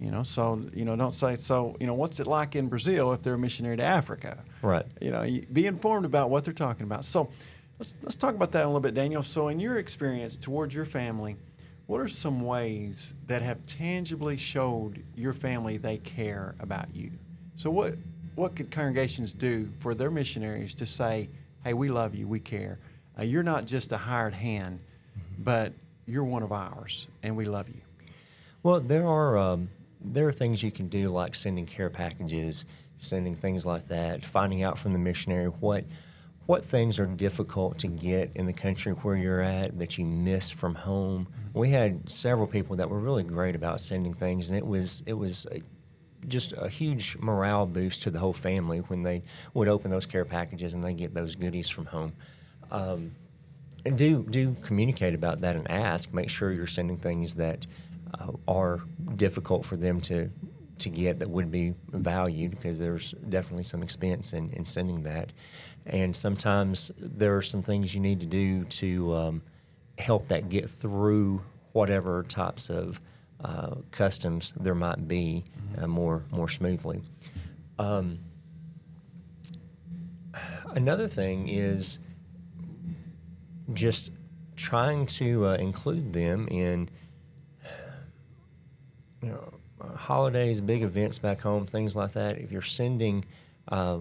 You 0.00 0.10
know, 0.10 0.22
so 0.22 0.64
you 0.72 0.86
know, 0.86 0.96
don't 0.96 1.12
say 1.12 1.36
so. 1.36 1.76
You 1.78 1.86
know, 1.86 1.92
what's 1.92 2.20
it 2.20 2.26
like 2.26 2.56
in 2.56 2.68
Brazil 2.68 3.12
if 3.12 3.20
they're 3.20 3.34
a 3.34 3.38
missionary 3.38 3.76
to 3.76 3.82
Africa? 3.82 4.38
Right. 4.62 4.86
You 4.98 5.10
know, 5.10 5.40
be 5.52 5.66
informed 5.66 6.06
about 6.06 6.30
what 6.30 6.42
they're 6.42 6.54
talking 6.54 6.84
about. 6.84 7.04
So, 7.04 7.28
let's 7.78 7.94
let's 8.02 8.16
talk 8.16 8.34
about 8.34 8.50
that 8.52 8.64
a 8.64 8.66
little 8.66 8.80
bit, 8.80 8.94
Daniel. 8.94 9.22
So, 9.22 9.48
in 9.48 9.60
your 9.60 9.76
experience 9.76 10.38
towards 10.38 10.74
your 10.74 10.86
family, 10.86 11.36
what 11.86 12.00
are 12.00 12.08
some 12.08 12.40
ways 12.40 13.12
that 13.26 13.42
have 13.42 13.66
tangibly 13.66 14.38
showed 14.38 15.04
your 15.16 15.34
family 15.34 15.76
they 15.76 15.98
care 15.98 16.54
about 16.60 16.94
you? 16.94 17.10
So, 17.56 17.68
what 17.70 17.96
what 18.36 18.56
could 18.56 18.70
congregations 18.70 19.34
do 19.34 19.68
for 19.80 19.94
their 19.94 20.10
missionaries 20.10 20.74
to 20.76 20.86
say, 20.86 21.28
"Hey, 21.62 21.74
we 21.74 21.90
love 21.90 22.14
you, 22.14 22.26
we 22.26 22.40
care. 22.40 22.78
Uh, 23.18 23.24
you're 23.24 23.42
not 23.42 23.66
just 23.66 23.92
a 23.92 23.98
hired 23.98 24.32
hand, 24.32 24.80
but 25.38 25.74
you're 26.06 26.24
one 26.24 26.42
of 26.42 26.52
ours, 26.52 27.06
and 27.22 27.36
we 27.36 27.44
love 27.44 27.68
you." 27.68 27.82
Well, 28.62 28.80
there 28.80 29.06
are. 29.06 29.36
Um 29.36 29.68
there 30.02 30.26
are 30.26 30.32
things 30.32 30.62
you 30.62 30.70
can 30.70 30.88
do 30.88 31.08
like 31.08 31.34
sending 31.34 31.66
care 31.66 31.90
packages, 31.90 32.64
sending 32.96 33.34
things 33.34 33.66
like 33.66 33.88
that, 33.88 34.24
finding 34.24 34.62
out 34.62 34.78
from 34.78 34.92
the 34.92 34.98
missionary 34.98 35.46
what 35.46 35.84
what 36.46 36.64
things 36.64 36.98
are 36.98 37.06
difficult 37.06 37.78
to 37.78 37.86
get 37.86 38.28
in 38.34 38.44
the 38.44 38.52
country 38.52 38.90
where 38.90 39.14
you're 39.14 39.40
at 39.40 39.78
that 39.78 39.96
you 39.98 40.04
miss 40.04 40.50
from 40.50 40.74
home. 40.74 41.28
We 41.52 41.70
had 41.70 42.10
several 42.10 42.48
people 42.48 42.74
that 42.76 42.90
were 42.90 42.98
really 42.98 43.22
great 43.22 43.54
about 43.54 43.80
sending 43.80 44.12
things, 44.12 44.48
and 44.48 44.58
it 44.58 44.66
was 44.66 45.02
it 45.06 45.12
was 45.12 45.46
a, 45.52 45.62
just 46.26 46.52
a 46.52 46.68
huge 46.68 47.16
morale 47.18 47.66
boost 47.66 48.02
to 48.02 48.10
the 48.10 48.18
whole 48.18 48.32
family 48.32 48.78
when 48.78 49.02
they 49.02 49.22
would 49.54 49.68
open 49.68 49.90
those 49.90 50.06
care 50.06 50.24
packages 50.24 50.74
and 50.74 50.82
they 50.82 50.92
get 50.92 51.14
those 51.14 51.36
goodies 51.36 51.68
from 51.68 51.86
home. 51.86 52.12
Um, 52.70 53.12
and 53.84 53.96
do 53.96 54.26
do 54.28 54.56
communicate 54.62 55.14
about 55.14 55.42
that 55.42 55.56
and 55.56 55.70
ask. 55.70 56.12
Make 56.12 56.30
sure 56.30 56.52
you're 56.52 56.66
sending 56.66 56.96
things 56.96 57.34
that 57.36 57.66
uh, 58.14 58.32
are 58.48 58.80
difficult 59.16 59.64
for 59.64 59.76
them 59.76 60.00
to 60.02 60.30
to 60.78 60.88
get 60.88 61.18
that 61.18 61.28
would 61.28 61.50
be 61.50 61.74
valued 61.92 62.50
because 62.52 62.78
there's 62.78 63.12
definitely 63.28 63.62
some 63.62 63.82
expense 63.82 64.32
in, 64.32 64.50
in 64.52 64.64
sending 64.64 65.02
that. 65.02 65.30
And 65.84 66.16
sometimes 66.16 66.90
there 66.98 67.36
are 67.36 67.42
some 67.42 67.62
things 67.62 67.94
you 67.94 68.00
need 68.00 68.20
to 68.20 68.26
do 68.26 68.64
to 68.64 69.14
um, 69.14 69.42
help 69.98 70.28
that 70.28 70.48
get 70.48 70.68
through 70.68 71.42
whatever 71.72 72.22
types 72.22 72.70
of 72.70 73.00
uh, 73.44 73.76
customs 73.90 74.52
there 74.58 74.74
might 74.74 75.06
be 75.06 75.44
uh, 75.78 75.86
more 75.86 76.24
more 76.30 76.48
smoothly. 76.48 77.02
Um, 77.78 78.18
another 80.74 81.08
thing 81.08 81.48
is 81.48 81.98
just 83.72 84.12
trying 84.56 85.06
to 85.06 85.46
uh, 85.46 85.52
include 85.54 86.12
them 86.12 86.48
in 86.48 86.88
you 89.22 89.30
know 89.30 89.52
holidays, 89.94 90.60
big 90.60 90.82
events 90.82 91.18
back 91.18 91.40
home, 91.40 91.66
things 91.66 91.96
like 91.96 92.12
that. 92.12 92.38
If 92.38 92.52
you're 92.52 92.62
sending, 92.62 93.24
uh, 93.68 93.98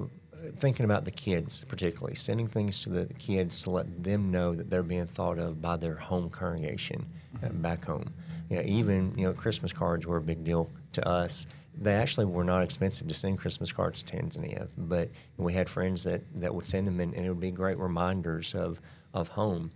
thinking 0.58 0.86
about 0.86 1.06
the 1.06 1.12
kids 1.12 1.64
particularly, 1.68 2.16
sending 2.16 2.48
things 2.48 2.84
to 2.84 2.90
the 2.90 3.14
kids 3.16 3.62
to 3.64 3.72
let 3.72 4.04
them 4.04 4.32
know 4.32 4.56
that 4.56 4.70
they're 4.70 4.84
being 4.84 5.08
thought 5.08 5.38
of 5.38 5.62
by 5.62 5.78
their 5.78 5.96
home 5.96 6.30
congregation 6.30 7.06
uh, 7.44 7.50
back 7.50 7.86
home. 7.86 8.14
You 8.50 8.58
know, 8.58 8.64
even 8.64 9.14
you 9.18 9.26
know 9.26 9.34
Christmas 9.34 9.74
cards 9.74 10.06
were 10.06 10.18
a 10.18 10.22
big 10.22 10.44
deal 10.44 10.70
to 10.94 11.08
us. 11.08 11.48
They 11.82 11.94
actually 11.94 12.26
were 12.26 12.44
not 12.44 12.62
expensive 12.62 13.08
to 13.08 13.14
send 13.14 13.38
Christmas 13.38 13.72
cards 13.72 14.04
to 14.04 14.18
Tanzania, 14.18 14.68
but 14.78 15.10
we 15.38 15.54
had 15.54 15.70
friends 15.70 16.04
that, 16.04 16.22
that 16.42 16.54
would 16.54 16.66
send 16.66 16.88
them, 16.88 17.00
and, 17.00 17.14
and 17.14 17.26
it 17.26 17.30
would 17.30 17.40
be 17.40 17.52
great 17.52 17.78
reminders 17.78 18.54
of 18.54 18.82
of 19.14 19.30
home. 19.30 19.72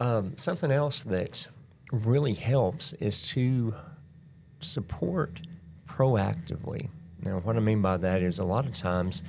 Um, 0.00 0.36
something 0.36 0.70
else 0.70 1.04
that 1.04 1.46
really 1.92 2.34
helps 2.34 2.92
is 2.94 3.22
to 3.28 3.74
support 4.64 5.40
proactively. 5.86 6.88
Now, 7.22 7.38
what 7.38 7.56
I 7.56 7.60
mean 7.60 7.80
by 7.82 7.96
that 7.98 8.22
is 8.22 8.38
a 8.38 8.44
lot 8.44 8.66
of 8.66 8.72
times 8.72 9.22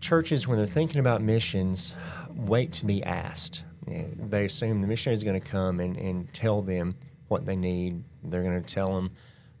churches, 0.00 0.46
when 0.46 0.58
they're 0.58 0.66
thinking 0.66 0.98
about 1.00 1.22
missions, 1.22 1.94
wait 2.34 2.72
to 2.72 2.84
be 2.84 3.02
asked. 3.02 3.64
They 3.86 4.44
assume 4.44 4.82
the 4.82 4.88
missionary 4.88 5.14
is 5.14 5.24
going 5.24 5.40
to 5.40 5.48
come 5.48 5.80
and, 5.80 5.96
and 5.96 6.32
tell 6.34 6.60
them 6.60 6.96
what 7.28 7.46
they 7.46 7.56
need. 7.56 8.02
They're 8.22 8.42
going 8.42 8.62
to 8.62 8.74
tell 8.74 8.94
them 8.94 9.10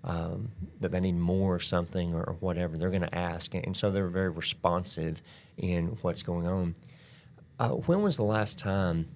um, 0.04 0.50
that 0.80 0.90
they 0.90 1.00
need 1.00 1.16
more 1.16 1.56
of 1.56 1.64
something 1.64 2.14
or, 2.14 2.36
whatever. 2.40 2.76
They're 2.76 2.90
going 2.90 3.02
to 3.02 3.14
ask. 3.14 3.54
And 3.54 3.76
so 3.76 3.90
they're 3.90 4.08
very 4.08 4.30
responsive 4.30 5.22
in 5.56 5.96
what's 6.02 6.22
going 6.22 6.46
on. 6.46 6.74
Uh, 7.58 7.70
when 7.70 8.02
was 8.02 8.16
the 8.16 8.24
last 8.24 8.58
time 8.58 9.08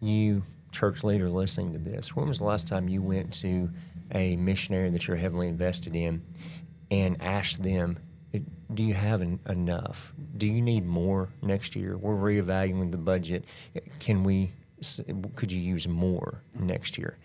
you, 0.00 0.42
church 0.76 1.02
leader 1.02 1.30
listening 1.30 1.72
to 1.72 1.78
this, 1.78 2.14
when 2.14 2.28
was 2.28 2.38
the 2.38 2.44
last 2.44 2.68
time 2.68 2.88
you 2.88 3.00
went 3.00 3.32
to 3.32 3.70
a 4.12 4.36
missionary 4.36 4.90
that 4.90 5.08
you're 5.08 5.16
heavily 5.16 5.48
invested 5.48 5.96
in 5.96 6.22
and 6.90 7.20
asked 7.22 7.62
them, 7.62 7.98
do 8.74 8.82
you 8.82 8.94
have 8.94 9.22
enough? 9.22 10.12
Do 10.36 10.46
you 10.46 10.60
need 10.60 10.84
more 10.84 11.30
next 11.40 11.76
year? 11.76 11.96
We're 11.96 12.14
reevaluating 12.14 12.90
the 12.90 12.98
budget. 12.98 13.44
Can 14.00 14.22
we? 14.22 14.52
Could 15.36 15.50
you 15.50 15.60
use 15.60 15.88
more 15.88 16.42
next 16.58 16.98
year? 16.98 17.16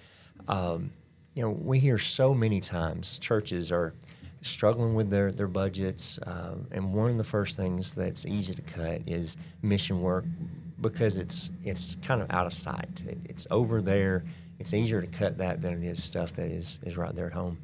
Um, 0.48 0.92
you 1.36 1.44
know, 1.44 1.50
we 1.50 1.80
hear 1.80 1.98
so 1.98 2.34
many 2.34 2.62
times 2.62 3.20
churches 3.20 3.72
are 3.72 3.94
struggling 4.42 4.94
with 4.94 5.10
their 5.10 5.32
their 5.32 5.48
budgets, 5.48 6.20
um, 6.26 6.68
and 6.72 6.94
one 6.94 7.12
of 7.12 7.18
the 7.18 7.24
first 7.24 7.58
things 7.58 7.94
that's 7.94 8.26
easy 8.26 8.56
to 8.56 8.62
cut 8.62 9.02
is 9.06 9.36
mission 9.62 10.02
work 10.02 10.24
because 10.82 11.18
it's 11.18 11.52
it's 11.64 11.96
kind 12.02 12.22
of 12.22 12.32
out 12.32 12.46
of 12.46 12.54
sight. 12.54 13.04
It, 13.08 13.20
it's 13.26 13.48
over 13.52 13.82
there 13.82 14.24
it's 14.62 14.76
easier 14.76 15.02
to 15.02 15.08
cut 15.08 15.40
that 15.40 15.60
than 15.60 15.84
it 15.84 15.88
is 15.88 16.04
stuff 16.04 16.34
that 16.34 16.52
is, 16.52 16.78
is 16.84 16.96
right 16.96 17.16
there 17.16 17.26
at 17.26 17.34
home. 17.34 17.58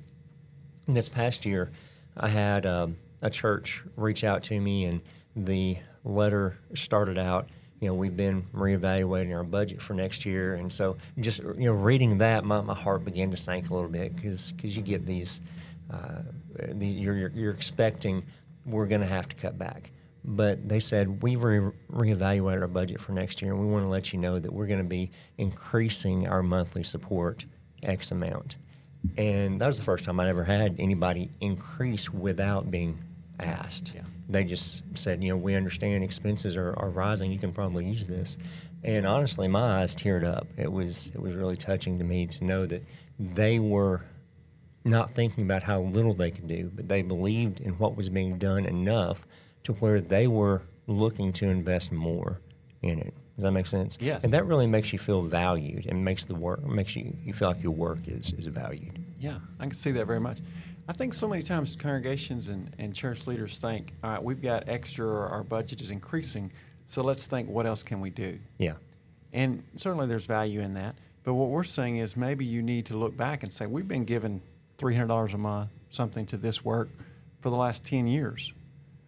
And 0.88 0.96
this 0.96 1.08
past 1.08 1.46
year, 1.46 1.70
I 2.18 2.28
had 2.28 2.66
um, 2.66 2.98
a 3.22 3.30
church 3.30 3.84
reach 3.96 4.24
out 4.24 4.42
to 4.46 4.60
me, 4.60 4.86
and 4.86 5.02
the 5.36 5.78
letter 6.04 6.58
started 6.74 7.20
out. 7.20 7.50
You 7.82 7.90
know, 7.90 7.94
we've 7.94 8.18
been 8.18 8.42
reevaluating 8.52 9.32
our 9.36 9.44
budget 9.44 9.80
for 9.80 9.94
next 9.94 10.26
year, 10.26 10.56
and 10.56 10.74
so 10.74 10.98
just 11.20 11.40
you 11.44 11.66
know, 11.66 11.74
reading 11.74 12.18
that, 12.18 12.44
my, 12.44 12.62
my 12.62 12.74
heart 12.74 13.06
began 13.06 13.30
to 13.30 13.38
sink 13.38 13.70
a 13.70 13.76
little 13.76 13.92
bit 13.92 14.16
because 14.16 14.52
because 14.54 14.76
you 14.76 14.82
get 14.82 15.06
these, 15.06 15.42
uh, 15.94 16.24
the, 16.56 16.88
you're, 16.88 17.16
you're 17.16 17.32
you're 17.36 17.54
expecting 17.54 18.26
we're 18.66 18.88
going 18.88 19.02
to 19.02 19.08
have 19.08 19.30
to 19.30 19.36
cut 19.36 19.56
back, 19.60 19.92
but 20.28 20.68
they 20.68 20.82
said 20.82 21.24
we've 21.24 21.42
re- 21.42 21.72
reevaluated 21.90 22.62
our 22.62 22.68
budget 22.68 23.00
for 23.00 23.14
next 23.14 23.42
year, 23.42 23.54
and 23.54 23.62
we 23.62 23.66
want 23.66 23.86
to 23.86 23.90
let 23.90 24.12
you 24.12 24.20
know 24.20 24.38
that 24.38 24.52
we're 24.52 24.68
going 24.68 24.80
to 24.80 24.84
be 24.84 25.10
increasing 25.38 26.28
our 26.28 26.44
monthly 26.44 26.84
support 26.84 27.46
X 27.82 28.12
amount. 28.12 28.58
And 29.18 29.62
that 29.62 29.68
was 29.68 29.78
the 29.78 29.86
first 29.86 30.04
time 30.04 30.20
I'd 30.20 30.28
ever 30.28 30.44
had 30.44 30.76
anybody 30.80 31.32
increase 31.40 32.12
without 32.12 32.70
being 32.70 33.00
asked. 33.40 33.94
Yeah. 33.96 34.02
They 34.28 34.44
just 34.44 34.84
said, 34.96 35.24
you 35.24 35.30
know, 35.30 35.38
we 35.38 35.56
understand 35.56 36.04
expenses 36.04 36.58
are, 36.58 36.74
are 36.78 36.90
rising. 36.90 37.32
You 37.32 37.40
can 37.40 37.54
probably 37.54 37.86
use 37.86 38.08
this. 38.08 38.38
And 38.84 39.08
honestly, 39.08 39.48
my 39.48 39.82
eyes 39.82 39.96
teared 39.96 40.26
up. 40.26 40.48
It 40.58 40.72
was 40.72 41.08
it 41.16 41.22
was 41.22 41.36
really 41.36 41.56
touching 41.56 41.98
to 42.00 42.04
me 42.04 42.28
to 42.28 42.44
know 42.44 42.66
that 42.66 42.84
they 43.18 43.60
were 43.60 44.06
not 44.84 45.12
thinking 45.12 45.44
about 45.46 45.64
how 45.64 45.82
little 45.82 46.14
they 46.14 46.32
could 46.32 46.48
do, 46.48 46.70
but 46.74 46.90
they 46.90 47.02
believed 47.02 47.62
in 47.62 47.74
what 47.78 47.96
was 47.96 48.10
being 48.10 48.38
done 48.38 48.66
enough 48.66 49.26
to 49.68 49.74
where 49.74 50.00
they 50.00 50.28
were 50.28 50.62
looking 50.88 51.34
to 51.34 51.46
invest 51.50 51.92
more 51.92 52.40
in 52.82 53.00
it. 53.00 53.14
Does 53.36 53.44
that 53.44 53.52
make 53.52 53.68
sense? 53.68 53.98
Yes. 54.00 54.24
And 54.24 54.32
that 54.32 54.46
really 54.46 54.66
makes 54.66 54.94
you 54.94 54.98
feel 54.98 55.22
valued 55.22 55.86
and 55.88 56.06
makes 56.06 56.24
the 56.24 56.36
work 56.36 56.66
makes 56.66 56.96
you 56.96 57.14
you 57.22 57.34
feel 57.34 57.50
like 57.50 57.62
your 57.62 57.74
work 57.74 58.00
is 58.08 58.32
is 58.34 58.46
valued. 58.46 58.98
Yeah, 59.20 59.40
I 59.60 59.64
can 59.64 59.74
see 59.74 59.92
that 59.92 60.08
very 60.08 60.22
much. 60.22 60.40
I 60.88 60.94
think 60.94 61.14
so 61.14 61.28
many 61.28 61.44
times 61.44 61.76
congregations 61.76 62.48
and, 62.48 62.74
and 62.80 62.96
church 62.96 63.28
leaders 63.28 63.58
think, 63.58 63.94
all 64.02 64.12
right, 64.12 64.24
we've 64.24 64.42
got 64.42 64.70
extra, 64.70 65.06
our 65.06 65.44
budget 65.44 65.82
is 65.82 65.92
increasing, 65.92 66.50
so 66.88 67.04
let's 67.04 67.28
think 67.28 67.50
what 67.50 67.66
else 67.66 67.84
can 67.84 68.00
we 68.00 68.10
do? 68.10 68.40
Yeah. 68.58 68.76
And 69.34 69.64
certainly 69.76 70.08
there's 70.08 70.26
value 70.26 70.62
in 70.62 70.76
that. 70.76 70.96
But 71.26 71.34
what 71.34 71.50
we're 71.50 71.66
saying 71.66 71.98
is 71.98 72.16
maybe 72.16 72.46
you 72.46 72.62
need 72.62 72.86
to 72.86 72.96
look 72.96 73.18
back 73.18 73.44
and 73.44 73.52
say, 73.52 73.66
we've 73.66 73.88
been 73.88 74.06
given 74.06 74.42
$300 74.78 75.34
a 75.34 75.38
month, 75.38 75.72
something 75.90 76.26
to 76.28 76.38
this 76.38 76.64
work 76.64 76.88
for 77.42 77.50
the 77.50 77.58
last 77.58 77.84
10 77.84 78.08
years. 78.08 78.54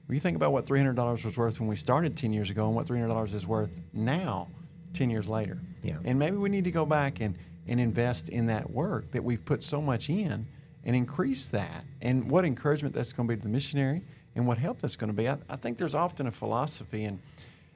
When 0.09 0.15
you 0.15 0.21
think 0.21 0.35
about 0.35 0.53
what 0.53 0.65
$300 0.65 1.23
was 1.23 1.37
worth 1.37 1.59
when 1.59 1.69
we 1.69 1.75
started 1.75 2.17
10 2.17 2.33
years 2.33 2.49
ago 2.49 2.65
and 2.65 2.75
what 2.75 2.87
$300 2.87 3.31
is 3.35 3.45
worth 3.45 3.69
now, 3.93 4.47
10 4.93 5.11
years 5.11 5.27
later. 5.27 5.59
Yeah. 5.83 5.97
And 6.03 6.17
maybe 6.17 6.35
we 6.35 6.49
need 6.49 6.63
to 6.63 6.71
go 6.71 6.83
back 6.83 7.21
and, 7.21 7.37
and 7.67 7.79
invest 7.79 8.27
in 8.27 8.47
that 8.47 8.71
work 8.71 9.11
that 9.11 9.23
we've 9.23 9.45
put 9.45 9.61
so 9.61 9.83
much 9.83 10.09
in 10.09 10.47
and 10.83 10.95
increase 10.95 11.45
that. 11.45 11.85
And 12.01 12.27
what 12.27 12.43
encouragement 12.43 12.95
that's 12.95 13.13
going 13.13 13.29
to 13.29 13.35
be 13.35 13.39
to 13.39 13.43
the 13.43 13.53
missionary 13.53 14.01
and 14.33 14.47
what 14.47 14.57
help 14.57 14.81
that's 14.81 14.95
going 14.95 15.09
to 15.09 15.13
be. 15.13 15.29
I, 15.29 15.37
I 15.47 15.57
think 15.57 15.77
there's 15.77 15.93
often 15.93 16.25
a 16.25 16.31
philosophy, 16.31 17.03
and 17.03 17.19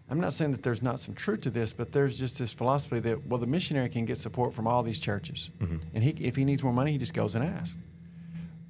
I'm 0.10 0.20
not 0.20 0.34
saying 0.34 0.54
that 0.54 0.64
there's 0.64 0.82
not 0.82 1.00
some 1.00 1.14
truth 1.14 1.42
to 1.42 1.52
this, 1.52 1.72
but 1.72 1.92
there's 1.92 2.18
just 2.18 2.40
this 2.40 2.52
philosophy 2.52 2.98
that, 2.98 3.28
well, 3.28 3.40
the 3.40 3.46
missionary 3.46 3.90
can 3.90 4.06
get 4.06 4.18
support 4.18 4.56
from 4.56 4.66
all 4.66 4.82
these 4.82 4.98
churches. 4.98 5.52
Mm-hmm. 5.60 5.78
And 5.94 6.04
he, 6.04 6.10
if 6.20 6.36
he 6.36 6.46
needs 6.46 6.64
more 6.64 6.74
money, 6.74 6.94
he 6.94 6.98
just 6.98 7.14
goes 7.14 7.36
and 7.36 7.46
asks. 7.46 7.78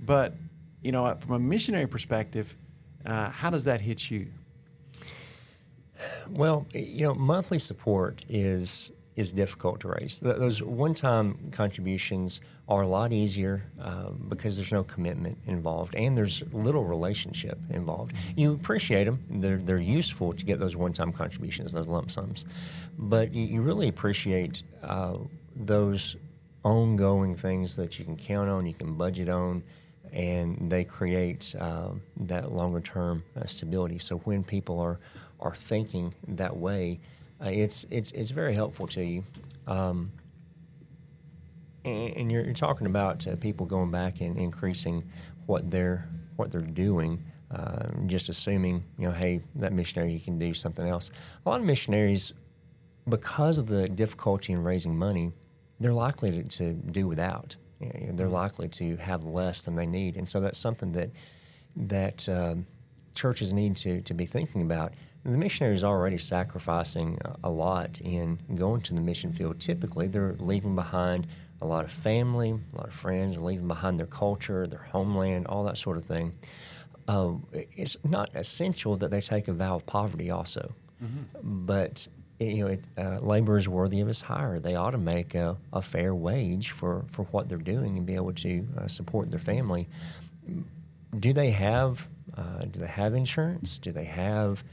But, 0.02 0.36
you 0.82 0.92
know, 0.92 1.16
from 1.16 1.36
a 1.36 1.40
missionary 1.40 1.88
perspective, 1.88 2.58
uh, 3.06 3.30
how 3.30 3.50
does 3.50 3.64
that 3.66 3.82
hit 3.82 4.10
you? 4.10 4.28
Well, 6.30 6.66
you 6.74 7.06
know, 7.06 7.14
monthly 7.14 7.60
support 7.60 8.24
is 8.30 8.92
is 9.16 9.32
difficult 9.32 9.80
to 9.80 9.90
raise. 9.90 10.20
Those 10.20 10.64
one-time 10.64 11.52
contributions 11.52 12.42
are 12.68 12.82
a 12.82 12.88
lot 12.88 13.14
easier 13.14 13.64
uh, 13.80 14.10
because 14.10 14.58
there's 14.58 14.72
no 14.72 14.84
commitment 14.84 15.38
involved 15.46 15.94
and 15.94 16.18
there's 16.18 16.42
little 16.52 16.84
relationship 16.84 17.60
involved. 17.70 18.16
You 18.36 18.54
appreciate 18.54 19.04
them; 19.04 19.24
they're 19.30 19.58
they're 19.58 19.78
useful 19.78 20.34
to 20.34 20.46
get 20.46 20.60
those 20.60 20.76
one-time 20.76 21.14
contributions, 21.14 21.74
those 21.74 21.88
lump 21.88 22.10
sums, 22.10 22.46
but 22.98 23.34
you, 23.34 23.46
you 23.46 23.62
really 23.62 23.88
appreciate 23.88 24.64
uh, 24.82 25.18
those 25.56 26.16
ongoing 26.64 27.36
things 27.36 27.76
that 27.76 28.00
you 28.00 28.06
can 28.06 28.16
count 28.16 28.50
on, 28.50 28.66
you 28.66 28.74
can 28.74 28.94
budget 28.96 29.30
on 29.30 29.62
and 30.14 30.70
they 30.70 30.84
create 30.84 31.56
uh, 31.60 31.90
that 32.18 32.52
longer 32.52 32.80
term 32.80 33.24
uh, 33.36 33.46
stability. 33.46 33.98
So 34.00 34.18
when 34.20 34.44
people 34.44 34.80
are 34.80 35.00
are 35.40 35.56
thinking 35.56 36.14
that 36.28 36.56
way, 36.56 37.00
uh, 37.44 37.50
it's 37.50 37.86
it's 37.90 38.12
it's 38.12 38.30
very 38.30 38.54
helpful 38.54 38.88
to 38.88 39.04
you. 39.04 39.24
Um, 39.68 40.12
and, 41.84 42.16
and 42.16 42.32
you're, 42.32 42.44
you're, 42.46 42.54
talking 42.54 42.88
about 42.88 43.28
uh, 43.28 43.36
people 43.36 43.66
going 43.66 43.92
back 43.92 44.22
and 44.22 44.38
increasing 44.38 45.04
what 45.48 45.70
they're 45.70 46.08
what 46.36 46.52
they're 46.52 46.62
doing. 46.62 47.24
Uh, 47.52 47.88
just 48.08 48.30
assuming, 48.30 48.84
you 48.98 49.08
know, 49.08 49.14
hey, 49.14 49.40
that 49.54 49.74
missionary 49.74 50.20
can 50.20 50.40
do 50.40 50.56
something 50.56 50.88
else. 50.88 51.12
A 51.46 51.50
lot 51.50 51.60
of 51.60 51.66
missionaries, 51.68 52.34
because 53.08 53.60
of 53.60 53.68
the 53.68 53.88
difficulty 53.88 54.54
in 54.54 54.64
raising 54.64 54.98
money, 54.98 55.34
they're 55.80 55.94
likely 55.94 56.32
to, 56.32 56.44
to 56.44 56.74
do 56.74 57.08
without 57.08 57.56
they're 58.14 58.28
likely 58.28 58.68
to 58.70 58.98
have 58.98 59.24
less 59.24 59.62
than 59.62 59.76
they 59.76 59.86
need, 59.86 60.18
and 60.18 60.30
so 60.30 60.40
that's 60.40 60.58
something 60.58 60.92
that 60.94 61.12
that 61.76 62.28
um, 62.30 62.66
churches 63.14 63.54
need 63.54 63.76
to 63.78 64.02
to 64.02 64.14
be 64.14 64.26
thinking 64.26 64.62
about. 64.62 64.94
The 65.26 65.38
missionary 65.38 65.76
is 65.76 65.86
already 65.86 66.18
sacrificing 66.18 67.18
a 67.44 67.50
lot 67.50 68.02
in 68.02 68.40
going 68.56 68.82
to 68.82 68.94
the 68.94 69.00
mission 69.00 69.32
field. 69.32 69.60
Typically, 69.62 70.08
they're 70.08 70.36
leaving 70.38 70.76
behind 70.76 71.28
a 71.62 71.66
lot 71.66 71.86
of 71.86 71.92
family, 71.92 72.60
a 72.74 72.76
lot 72.76 72.88
of 72.88 72.94
friends, 72.94 73.38
leaving 73.38 73.68
behind 73.68 73.98
their 73.98 74.06
culture, 74.06 74.68
their 74.68 74.84
homeland, 74.92 75.48
all 75.48 75.64
that 75.64 75.78
sort 75.78 75.96
of 75.98 76.04
thing. 76.04 76.34
Uh, 77.08 77.34
it's 77.54 77.96
not 78.04 78.30
essential 78.36 78.98
that 78.98 79.12
they 79.12 79.22
take 79.22 79.48
a 79.48 79.54
vow 79.54 79.76
of 79.76 79.86
poverty 79.86 80.30
also, 80.30 80.74
mm-hmm. 81.02 81.24
but 81.42 82.08
you 82.40 82.64
know, 82.64 82.68
it, 82.68 82.84
uh, 82.98 83.20
labor 83.22 83.58
is 83.58 83.70
worthy 83.70 84.02
of 84.02 84.08
his 84.08 84.22
hire. 84.22 84.60
They 84.60 84.76
ought 84.76 84.92
to 84.92 84.98
make 84.98 85.36
a, 85.36 85.58
a, 85.72 85.82
fair 85.82 86.14
wage 86.14 86.72
for, 86.72 87.06
for 87.10 87.24
what 87.26 87.48
they're 87.48 87.58
doing 87.58 87.98
and 87.98 88.06
be 88.06 88.16
able 88.16 88.34
to 88.34 88.68
uh, 88.78 88.88
support 88.88 89.32
their 89.32 89.40
family. 89.40 89.88
Do 91.18 91.32
they 91.34 91.52
have 91.52 92.08
uh, 92.36 92.66
do 92.66 92.80
they 92.80 92.88
have 92.88 93.14
insurance? 93.14 93.78
Do 93.78 93.92
they 93.92 94.06
have 94.06 94.64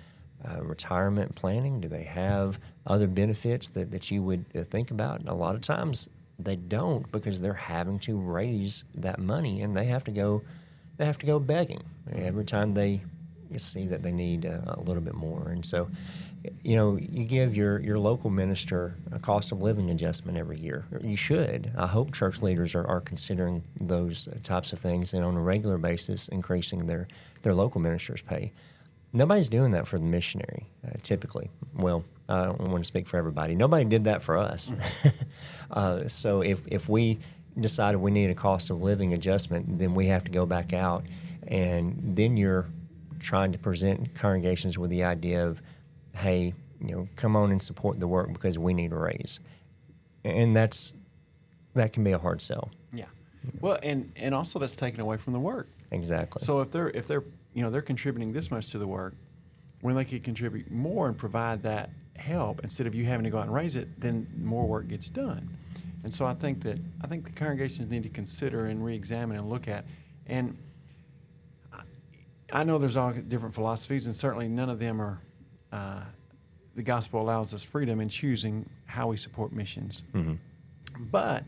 uh, 0.48 0.62
retirement 0.62 1.34
planning? 1.34 1.80
Do 1.80 1.88
they 1.88 2.04
have 2.04 2.58
other 2.86 3.06
benefits 3.06 3.68
that, 3.70 3.90
that 3.90 4.10
you 4.10 4.22
would 4.22 4.46
uh, 4.54 4.62
think 4.62 4.90
about? 4.90 5.20
And 5.20 5.28
A 5.28 5.34
lot 5.34 5.54
of 5.54 5.60
times 5.60 6.08
they 6.38 6.56
don't 6.56 7.10
because 7.12 7.40
they're 7.40 7.52
having 7.52 7.98
to 8.00 8.16
raise 8.16 8.84
that 8.94 9.18
money 9.18 9.60
and 9.60 9.76
they 9.76 9.84
have 9.86 10.04
to 10.04 10.10
go 10.10 10.42
they 10.96 11.06
have 11.06 11.18
to 11.18 11.26
go 11.26 11.38
begging 11.38 11.82
every 12.12 12.44
time 12.44 12.74
they 12.74 13.02
see 13.56 13.86
that 13.86 14.02
they 14.02 14.12
need 14.12 14.44
a, 14.44 14.76
a 14.78 14.80
little 14.80 15.02
bit 15.02 15.14
more. 15.14 15.48
And 15.48 15.64
so, 15.64 15.88
you 16.62 16.76
know, 16.76 16.96
you 16.96 17.24
give 17.24 17.56
your, 17.56 17.80
your 17.80 17.98
local 17.98 18.30
minister 18.30 18.96
a 19.12 19.18
cost 19.18 19.52
of 19.52 19.62
living 19.62 19.90
adjustment 19.90 20.38
every 20.38 20.58
year. 20.58 20.86
You 21.02 21.16
should. 21.16 21.72
I 21.76 21.86
hope 21.86 22.14
church 22.14 22.40
leaders 22.40 22.74
are, 22.74 22.86
are 22.86 23.00
considering 23.00 23.62
those 23.78 24.28
types 24.42 24.72
of 24.72 24.78
things 24.78 25.12
and 25.12 25.24
on 25.24 25.36
a 25.36 25.40
regular 25.40 25.76
basis 25.76 26.28
increasing 26.28 26.86
their, 26.86 27.08
their 27.42 27.54
local 27.54 27.80
ministers' 27.80 28.22
pay. 28.22 28.52
Nobody's 29.12 29.48
doing 29.48 29.72
that 29.72 29.86
for 29.86 29.98
the 29.98 30.04
missionary, 30.04 30.66
uh, 30.86 30.96
typically. 31.02 31.50
Well, 31.74 32.04
I 32.28 32.44
don't 32.44 32.60
want 32.68 32.84
to 32.84 32.88
speak 32.88 33.08
for 33.08 33.16
everybody. 33.16 33.54
Nobody 33.54 33.84
did 33.84 34.04
that 34.04 34.22
for 34.22 34.38
us. 34.38 34.72
uh, 35.70 36.06
so 36.06 36.42
if, 36.42 36.66
if 36.68 36.88
we 36.88 37.18
decided 37.58 37.98
we 37.98 38.12
need 38.12 38.30
a 38.30 38.34
cost 38.34 38.70
of 38.70 38.82
living 38.82 39.12
adjustment, 39.12 39.78
then 39.78 39.94
we 39.94 40.06
have 40.06 40.24
to 40.24 40.30
go 40.30 40.46
back 40.46 40.72
out. 40.72 41.04
And 41.46 42.16
then 42.16 42.36
you're 42.36 42.66
trying 43.18 43.52
to 43.52 43.58
present 43.58 44.14
congregations 44.14 44.78
with 44.78 44.90
the 44.90 45.04
idea 45.04 45.46
of, 45.46 45.60
hey, 46.14 46.54
you 46.80 46.94
know, 46.94 47.08
come 47.16 47.36
on 47.36 47.50
and 47.50 47.60
support 47.60 48.00
the 48.00 48.08
work 48.08 48.32
because 48.32 48.58
we 48.58 48.74
need 48.74 48.92
a 48.92 48.96
raise. 48.96 49.40
And 50.24 50.56
that's 50.56 50.94
that 51.74 51.92
can 51.92 52.04
be 52.04 52.12
a 52.12 52.18
hard 52.18 52.42
sell. 52.42 52.70
Yeah. 52.92 53.06
Well, 53.60 53.78
and 53.82 54.12
and 54.16 54.34
also 54.34 54.58
that's 54.58 54.76
taken 54.76 55.00
away 55.00 55.16
from 55.16 55.32
the 55.32 55.40
work. 55.40 55.68
Exactly. 55.90 56.42
So 56.42 56.60
if 56.60 56.70
they're 56.70 56.90
if 56.90 57.06
they're 57.06 57.24
you 57.54 57.62
know 57.62 57.70
they're 57.70 57.82
contributing 57.82 58.32
this 58.32 58.50
much 58.50 58.70
to 58.70 58.78
the 58.78 58.86
work, 58.86 59.14
when 59.80 59.94
they 59.94 60.04
could 60.04 60.24
contribute 60.24 60.70
more 60.70 61.08
and 61.08 61.16
provide 61.16 61.62
that 61.62 61.90
help 62.16 62.60
instead 62.62 62.86
of 62.86 62.94
you 62.94 63.04
having 63.04 63.24
to 63.24 63.30
go 63.30 63.38
out 63.38 63.44
and 63.44 63.54
raise 63.54 63.76
it, 63.76 63.88
then 63.98 64.26
more 64.38 64.66
work 64.66 64.88
gets 64.88 65.08
done. 65.08 65.48
And 66.02 66.12
so 66.12 66.26
I 66.26 66.34
think 66.34 66.62
that 66.62 66.78
I 67.02 67.06
think 67.06 67.24
the 67.24 67.32
congregations 67.32 67.88
need 67.88 68.02
to 68.02 68.08
consider 68.08 68.66
and 68.66 68.84
re-examine 68.84 69.36
and 69.36 69.48
look 69.48 69.68
at. 69.68 69.84
And 70.26 70.56
I 72.52 72.64
know 72.64 72.78
there's 72.78 72.96
all 72.96 73.12
different 73.12 73.54
philosophies, 73.54 74.06
and 74.06 74.16
certainly 74.16 74.48
none 74.48 74.70
of 74.70 74.78
them 74.78 75.00
are. 75.00 75.20
Uh, 75.72 76.02
the 76.74 76.82
gospel 76.82 77.20
allows 77.20 77.52
us 77.52 77.62
freedom 77.62 78.00
in 78.00 78.08
choosing 78.08 78.68
how 78.86 79.08
we 79.08 79.16
support 79.16 79.52
missions. 79.52 80.02
Mm-hmm. 80.14 80.34
But 81.10 81.44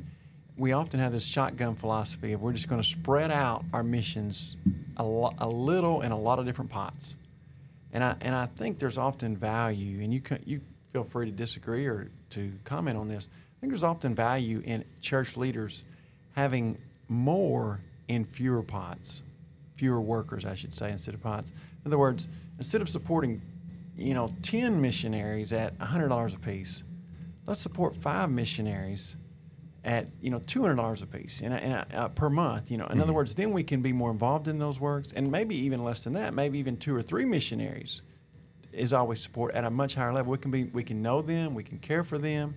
we 0.57 0.73
often 0.73 1.01
have 1.01 1.13
this 1.13 1.25
shotgun 1.25 1.75
philosophy 1.75 2.33
of 2.33 2.43
we're 2.43 2.53
just 2.53 2.69
going 2.69 2.81
to 2.81 2.87
spread 2.89 3.31
out 3.31 3.65
our 3.73 3.83
missions 3.83 4.57
a, 4.97 5.05
lo- 5.05 5.35
a 5.39 5.49
little 5.49 6.03
in 6.03 6.13
a 6.13 6.19
lot 6.19 6.39
of 6.39 6.47
different 6.47 6.71
pots. 6.71 7.17
And 7.93 8.03
I, 8.03 8.17
and 8.21 8.35
I 8.35 8.47
think 8.47 8.79
there's 8.79 8.99
often 8.99 9.37
value, 9.37 10.03
and 10.03 10.13
you, 10.13 10.21
can, 10.21 10.43
you 10.45 10.61
feel 10.93 11.05
free 11.05 11.27
to 11.27 11.33
disagree 11.33 11.87
or 11.87 12.11
to 12.31 12.53
comment 12.65 12.97
on 12.97 13.09
this 13.09 13.29
I 13.63 13.65
think 13.65 13.75
there's 13.75 13.85
often 13.85 14.13
value 14.13 14.61
in 14.65 14.85
church 15.03 15.37
leaders 15.37 15.85
having 16.35 16.79
more 17.09 17.79
in 18.09 18.25
fewer 18.25 18.61
pots, 18.65 19.23
fewer 19.77 20.01
workers, 20.01 20.45
I 20.45 20.57
should 20.57 20.75
say, 20.75 20.91
instead 20.91 21.15
of 21.15 21.23
pots. 21.23 21.51
In 21.51 21.89
other 21.89 21.99
words, 21.99 22.27
instead 22.59 22.83
of 22.83 22.89
supporting, 22.89 23.41
you 23.97 24.15
know, 24.15 24.35
10 24.43 24.81
missionaries 24.81 25.53
at 25.53 25.79
$100 25.79 26.35
a 26.35 26.39
piece, 26.39 26.83
let's 27.47 27.61
support 27.61 27.95
five 27.95 28.31
missionaries 28.31 29.17
at 29.85 30.07
you 30.21 30.31
know 30.31 30.39
two 30.47 30.63
hundred 30.63 30.77
dollars 30.77 31.03
a 31.03 31.07
piece 31.07 31.41
in 31.41 31.53
a, 31.53 31.57
in 31.57 31.73
a, 31.73 31.87
uh, 31.95 32.09
per 32.09 32.31
month. 32.31 32.71
You 32.71 32.79
know, 32.79 32.85
in 32.85 32.93
mm-hmm. 32.93 33.01
other 33.01 33.13
words, 33.13 33.35
then 33.35 33.53
we 33.53 33.63
can 33.63 33.83
be 33.83 33.93
more 33.93 34.11
involved 34.11 34.49
in 34.49 34.59
those 34.59 34.79
works, 34.79 35.13
and 35.15 35.31
maybe 35.31 35.57
even 35.57 35.83
less 35.83 36.05
than 36.05 36.13
that. 36.15 36.35
Maybe 36.35 36.59
even 36.59 36.77
two 36.77 36.95
or 36.95 37.03
three 37.03 37.25
missionaries 37.25 38.03
is 38.73 38.93
always 38.93 39.21
support 39.21 39.55
at 39.55 39.65
a 39.65 39.71
much 39.71 39.95
higher 39.95 40.13
level. 40.13 40.33
We 40.33 40.39
can 40.39 40.51
be 40.51 40.65
we 40.65 40.85
can 40.85 41.03
know 41.03 41.21
them, 41.21 41.55
we 41.55 41.65
can 41.65 41.79
care 41.79 42.05
for 42.05 42.19
them, 42.19 42.55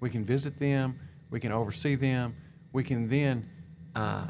we 0.00 0.10
can 0.10 0.24
visit 0.24 0.58
them, 0.58 0.98
we 1.30 1.40
can 1.40 1.52
oversee 1.52 1.94
them, 1.94 2.36
we 2.72 2.84
can 2.84 3.08
then 3.08 3.48
uh, 3.94 4.26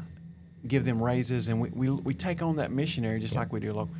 give 0.67 0.85
them 0.85 1.01
raises, 1.01 1.49
and 1.49 1.59
we, 1.59 1.69
we, 1.69 1.89
we 1.89 2.13
take 2.13 2.41
on 2.41 2.55
that 2.55 2.71
missionary 2.71 3.19
just 3.19 3.35
like 3.35 3.51
we 3.51 3.59
do 3.59 3.73
local. 3.73 3.95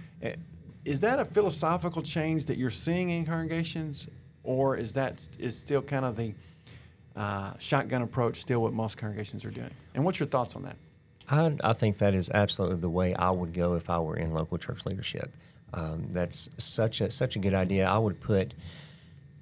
Is 0.86 1.02
that 1.02 1.20
a 1.20 1.26
philosophical 1.26 2.02
change 2.02 2.46
that 2.46 2.58
you're 2.58 2.70
seeing 2.70 3.10
in 3.10 3.26
congregations, 3.26 4.08
or 4.44 4.78
is 4.78 4.94
that 4.94 5.28
is 5.38 5.58
still 5.58 5.82
kind 5.82 6.06
of 6.06 6.16
the 6.16 6.34
uh, 7.16 7.52
shotgun 7.60 8.02
approach 8.02 8.42
still 8.42 8.62
what 8.62 8.74
most 8.74 8.98
congregations 8.98 9.44
are 9.46 9.52
doing? 9.52 9.72
And 9.94 10.04
what's 10.04 10.20
your 10.20 10.28
thoughts 10.28 10.56
on 10.56 10.64
that? 10.64 10.78
I, 11.30 11.54
I 11.64 11.74
think 11.74 11.98
that 12.00 12.16
is 12.16 12.30
absolutely 12.34 12.78
the 12.78 12.90
way 12.90 13.14
I 13.14 13.30
would 13.30 13.54
go 13.54 13.76
if 13.76 13.90
I 13.90 14.00
were 14.00 14.16
in 14.16 14.34
local 14.34 14.58
church 14.58 14.86
leadership. 14.86 15.32
Um, 15.74 16.08
that's 16.10 16.50
such 16.58 17.02
a 17.02 17.12
such 17.12 17.36
a 17.36 17.40
good 17.40 17.54
idea. 17.54 17.88
I 17.88 17.98
would 17.98 18.20
put 18.20 18.54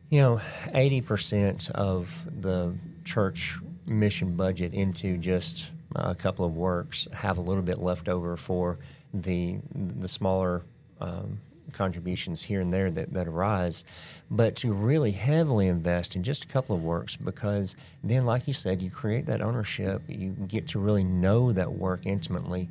you 0.09 0.21
know, 0.21 0.41
80% 0.67 1.69
of 1.71 2.13
the 2.39 2.73
church 3.03 3.57
mission 3.85 4.35
budget 4.35 4.73
into 4.73 5.17
just 5.17 5.71
a 5.95 6.15
couple 6.15 6.45
of 6.45 6.55
works, 6.55 7.07
have 7.13 7.37
a 7.37 7.41
little 7.41 7.63
bit 7.63 7.79
left 7.79 8.07
over 8.07 8.37
for 8.37 8.77
the 9.13 9.57
the 9.73 10.07
smaller 10.07 10.63
um, 11.01 11.39
contributions 11.73 12.43
here 12.43 12.61
and 12.61 12.71
there 12.71 12.89
that, 12.91 13.13
that 13.13 13.27
arise, 13.27 13.83
but 14.31 14.55
to 14.55 14.71
really 14.71 15.11
heavily 15.11 15.67
invest 15.67 16.15
in 16.15 16.23
just 16.23 16.43
a 16.43 16.47
couple 16.47 16.75
of 16.75 16.83
works 16.83 17.15
because 17.15 17.75
then, 18.03 18.25
like 18.25 18.47
you 18.47 18.53
said, 18.53 18.81
you 18.81 18.89
create 18.89 19.25
that 19.25 19.41
ownership, 19.41 20.01
you 20.07 20.29
get 20.47 20.67
to 20.69 20.79
really 20.79 21.03
know 21.03 21.51
that 21.51 21.71
work 21.71 22.05
intimately. 22.05 22.69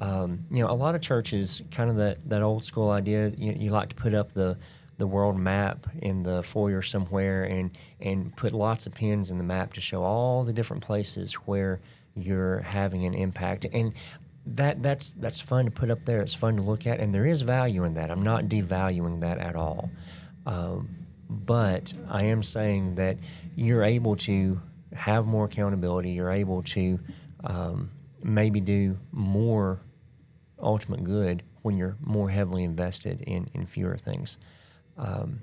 Um, 0.00 0.44
you 0.50 0.62
know, 0.62 0.70
a 0.70 0.74
lot 0.74 0.94
of 0.94 1.00
churches, 1.00 1.62
kind 1.70 1.88
of 1.88 1.96
that, 1.96 2.28
that 2.28 2.42
old 2.42 2.64
school 2.64 2.90
idea, 2.90 3.28
you, 3.36 3.52
you 3.52 3.70
like 3.70 3.90
to 3.90 3.94
put 3.94 4.14
up 4.14 4.32
the 4.32 4.56
the 4.98 5.06
world 5.06 5.36
map 5.36 5.86
in 6.00 6.22
the 6.22 6.42
foyer 6.44 6.80
somewhere 6.80 7.42
and 7.42 7.76
and 8.00 8.36
put 8.36 8.52
lots 8.52 8.86
of 8.86 8.94
pins 8.94 9.32
in 9.32 9.38
the 9.38 9.42
map 9.42 9.72
to 9.72 9.80
show 9.80 10.02
all 10.04 10.44
the 10.44 10.52
different 10.52 10.80
places 10.80 11.34
where 11.34 11.80
you're 12.14 12.60
having 12.60 13.04
an 13.04 13.14
impact 13.14 13.66
and 13.72 13.94
that 14.44 14.82
that's 14.82 15.12
that's 15.12 15.40
fun 15.40 15.66
to 15.66 15.70
put 15.70 15.90
up 15.90 16.04
there. 16.04 16.20
It's 16.20 16.34
fun 16.34 16.56
to 16.56 16.62
look 16.62 16.86
at 16.86 17.00
and 17.00 17.14
there 17.14 17.26
is 17.26 17.42
value 17.42 17.84
in 17.84 17.94
that. 17.94 18.10
I'm 18.10 18.22
not 18.22 18.44
devaluing 18.44 19.20
that 19.20 19.38
at 19.38 19.56
all. 19.56 19.90
Um, 20.46 21.02
but 21.28 21.94
i 22.10 22.24
am 22.24 22.42
saying 22.42 22.96
that 22.96 23.16
you're 23.56 23.84
able 23.84 24.16
to 24.16 24.60
have 24.92 25.26
more 25.26 25.46
accountability. 25.46 26.10
You're 26.10 26.30
able 26.30 26.62
to 26.64 27.00
um, 27.44 27.90
maybe 28.22 28.60
do 28.60 28.98
more 29.12 29.80
ultimate 30.60 31.04
good 31.04 31.42
when 31.62 31.76
you're 31.76 31.96
more 32.00 32.28
heavily 32.28 32.64
invested 32.64 33.22
in, 33.22 33.48
in 33.54 33.66
fewer 33.66 33.96
things. 33.96 34.36
Um, 34.98 35.40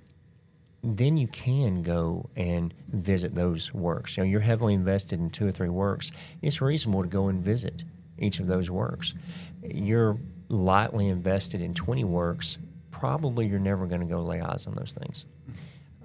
then 0.84 1.18
you 1.18 1.28
can 1.28 1.82
go 1.82 2.30
and 2.36 2.74
visit 2.88 3.34
those 3.34 3.74
works. 3.74 4.16
You 4.16 4.24
know, 4.24 4.30
you're 4.30 4.40
heavily 4.40 4.74
invested 4.74 5.20
in 5.20 5.30
two 5.30 5.48
or 5.48 5.52
three 5.52 5.70
works. 5.70 6.12
It's 6.42 6.62
reasonable 6.62 7.02
to 7.02 7.10
go 7.10 7.28
and 7.28 7.44
visit 7.44 7.84
each 8.20 8.40
of 8.40 8.48
those 8.48 8.70
works. 8.70 9.14
You're 9.64 10.18
lightly 10.50 11.08
invested 11.08 11.62
in 11.62 11.74
20 11.74 12.04
works. 12.04 12.58
Probably 12.92 13.48
you're 13.48 13.60
never 13.60 13.86
going 13.86 14.02
to 14.02 14.08
go 14.08 14.22
lay 14.22 14.42
eyes 14.42 14.68
on 14.68 14.74
those 14.74 14.94
things. 14.94 15.26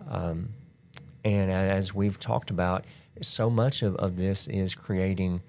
Um, 0.09 0.51
and 1.25 1.51
as 1.51 1.95
we've 1.95 2.19
talked 2.19 2.51
about, 2.51 2.85
so 3.23 3.49
much 3.49 3.83
of, 3.83 3.97
of 3.97 4.17
this 4.17 4.47
is 4.49 4.75
creating 4.75 5.43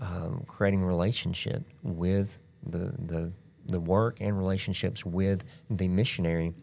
um, 0.00 0.44
creating 0.46 0.84
relationship 0.84 1.64
with 1.82 2.38
the, 2.64 2.92
the 2.98 3.32
the 3.66 3.80
work 3.80 4.18
and 4.20 4.38
relationships 4.38 5.04
with 5.04 5.44
the 5.68 5.88
missionary 5.88 6.54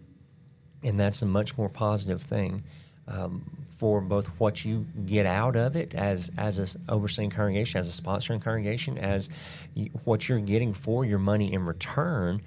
and 0.83 0.99
that's 0.99 1.21
a 1.21 1.25
much 1.25 1.57
more 1.57 1.69
positive 1.69 2.21
thing 2.21 2.63
um, 3.07 3.43
for 3.69 4.01
both 4.01 4.27
what 4.39 4.65
you 4.65 4.85
get 5.05 5.25
out 5.25 5.55
of 5.55 5.75
it 5.75 5.93
as 5.93 6.31
as 6.37 6.57
an 6.57 6.81
overseeing 6.89 7.29
congregation, 7.29 7.79
as 7.79 7.97
a 7.97 8.01
sponsoring 8.01 8.41
congregation, 8.41 8.97
as 8.97 9.29
you, 9.73 9.89
what 10.05 10.27
you're 10.27 10.39
getting 10.39 10.73
for 10.73 11.05
your 11.05 11.19
money 11.19 11.53
in 11.53 11.65
return. 11.65 12.41